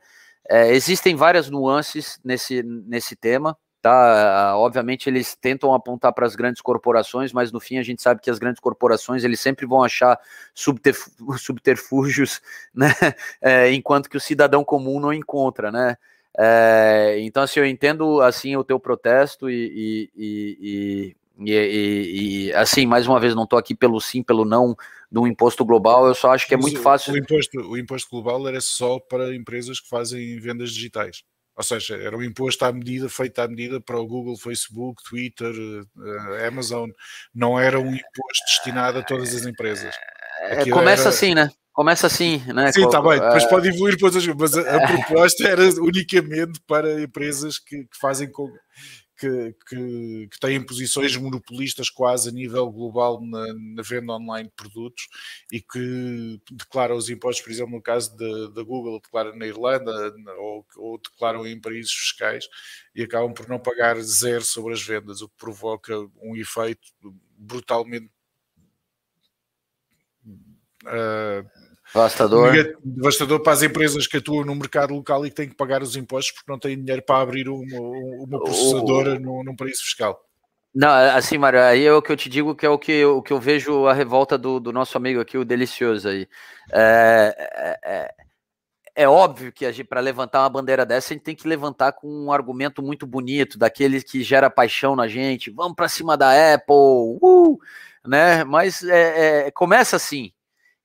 [0.49, 3.57] é, existem várias nuances nesse, nesse tema.
[3.85, 4.57] Tá?
[4.57, 8.31] Obviamente eles tentam apontar para as grandes corporações, mas no fim a gente sabe que
[8.31, 10.19] as grandes corporações eles sempre vão achar
[10.55, 12.41] subterfúgios,
[12.75, 12.95] né?
[13.43, 15.99] É, enquanto que o cidadão comum não encontra, né?
[16.39, 23.07] É, então assim eu entendo assim o teu protesto e, e, e, e, assim mais
[23.07, 24.75] uma vez não estou aqui pelo sim pelo não
[25.13, 28.49] do imposto global eu só acho que é muito fácil o imposto o imposto global
[28.49, 31.23] era só para empresas que fazem vendas digitais
[31.57, 35.53] ou seja, era um imposto à medida, feito à medida para o Google, Facebook, Twitter,
[35.53, 36.91] uh, Amazon.
[37.35, 39.95] Não era um imposto destinado a todas as empresas.
[40.41, 41.11] É, Aquilo Começa era...
[41.11, 41.51] assim, né?
[41.73, 42.71] Começa assim, né?
[42.71, 47.03] Sim, está bem, depois pode evoluir para outras mas a, a proposta era unicamente para
[47.03, 48.49] empresas que, que fazem com,
[49.25, 54.55] que, que, que, têm posições monopolistas quase a nível global na, na, venda online de
[54.55, 55.09] produtos
[55.51, 60.67] e que declaram os impostos, por exemplo, no caso da, Google, declaram na Irlanda ou,
[60.77, 62.47] ou, declaram em paraísos fiscais
[62.95, 66.83] e acabam por não pagar zero sobre as vendas, o que provoca um efeito
[67.39, 68.11] brutalmente.
[70.85, 71.64] Uh,
[71.95, 72.77] Devastador.
[72.83, 75.95] Devastador para as empresas que atuam no mercado local e que têm que pagar os
[75.95, 77.81] impostos porque não têm dinheiro para abrir uma,
[78.27, 79.21] uma processadora o...
[79.21, 80.21] num, num paraíso fiscal.
[80.75, 83.23] Não, assim, Mário, aí é o que eu te digo que é o que, o
[83.23, 86.27] que eu vejo a revolta do, do nosso amigo aqui, o Delicioso aí.
[86.73, 88.15] É, é, é,
[88.97, 92.33] é óbvio que para levantar uma bandeira dessa, a gente tem que levantar com um
[92.33, 95.49] argumento muito bonito, daquele que gera paixão na gente.
[95.49, 97.57] Vamos para cima da Apple, uh,
[98.05, 98.43] né?
[98.43, 100.33] Mas é, é, começa assim,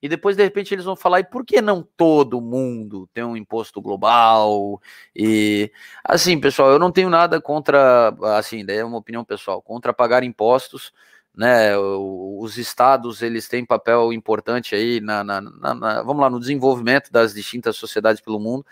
[0.02, 3.36] e depois de repente eles vão falar, e por que não todo mundo tem um
[3.36, 4.80] imposto global?
[5.14, 5.70] E
[6.04, 10.22] assim, pessoal, eu não tenho nada contra, assim, daí é uma opinião pessoal, contra pagar
[10.22, 10.92] impostos,
[11.36, 11.76] né?
[11.78, 17.12] Os estados eles têm papel importante aí na, na, na, na vamos lá, no desenvolvimento
[17.12, 18.64] das distintas sociedades pelo mundo,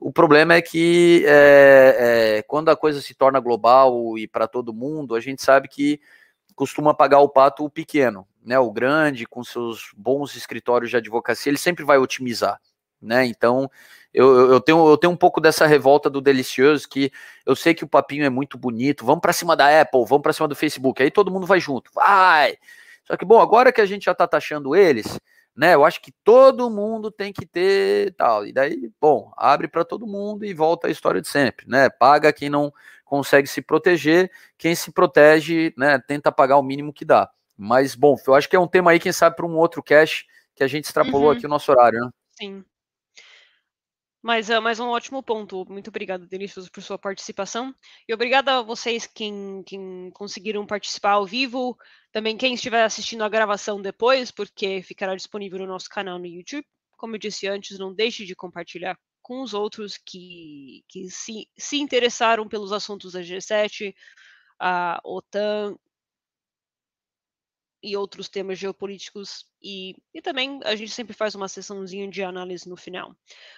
[0.00, 4.72] O problema é que é, é, quando a coisa se torna global e para todo
[4.72, 6.00] mundo, a gente sabe que
[6.60, 8.58] costuma pagar o pato o pequeno, né?
[8.58, 12.60] O grande, com seus bons escritórios de advocacia, ele sempre vai otimizar,
[13.00, 13.24] né?
[13.24, 13.70] Então,
[14.12, 17.10] eu, eu, tenho, eu tenho um pouco dessa revolta do delicioso, que
[17.46, 20.34] eu sei que o papinho é muito bonito, vamos para cima da Apple, vamos para
[20.34, 22.58] cima do Facebook, aí todo mundo vai junto, vai!
[23.06, 25.18] Só que, bom, agora que a gente já está taxando eles,
[25.56, 29.82] né, eu acho que todo mundo tem que ter tal, e daí, bom, abre para
[29.82, 32.70] todo mundo e volta a história de sempre, né, paga quem não
[33.10, 37.28] consegue se proteger, quem se protege, né, tenta pagar o mínimo que dá.
[37.56, 40.24] Mas, bom, eu acho que é um tema aí, quem sabe, para um outro cash
[40.54, 41.36] que a gente extrapolou uhum.
[41.36, 42.10] aqui o nosso horário, né?
[42.40, 42.64] Sim.
[44.22, 45.66] Mas é mais um ótimo ponto.
[45.68, 47.74] Muito obrigada, Denilson, por sua participação.
[48.06, 51.76] E obrigada a vocês quem, quem conseguiram participar ao vivo.
[52.12, 56.64] Também quem estiver assistindo a gravação depois, porque ficará disponível no nosso canal no YouTube.
[56.96, 58.96] Como eu disse antes, não deixe de compartilhar
[59.30, 63.94] com os outros que, que se, se interessaram pelos assuntos da G7,
[64.58, 65.76] a OTAN
[67.80, 72.68] e outros temas geopolíticos e, e também a gente sempre faz uma sessãozinha de análise
[72.68, 73.14] no final.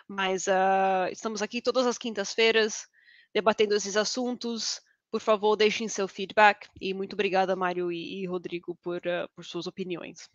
[0.07, 2.87] Mas uh, estamos aqui todas as quintas-feiras
[3.33, 4.79] debatendo esses assuntos.
[5.11, 9.43] Por favor, deixem seu feedback e muito obrigada, Mário e, e Rodrigo, por, uh, por
[9.43, 10.29] suas opiniões.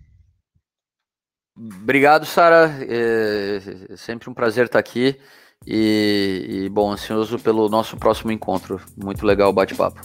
[1.58, 2.72] Obrigado, Sara.
[2.82, 5.18] É sempre um prazer estar aqui.
[5.66, 8.80] E, e, bom, ansioso pelo nosso próximo encontro.
[8.96, 10.00] Muito legal o bate-papo.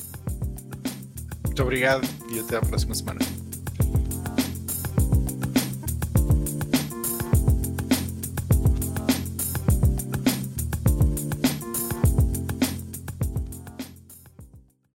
[1.44, 3.20] Muito obrigado e até a próxima semana.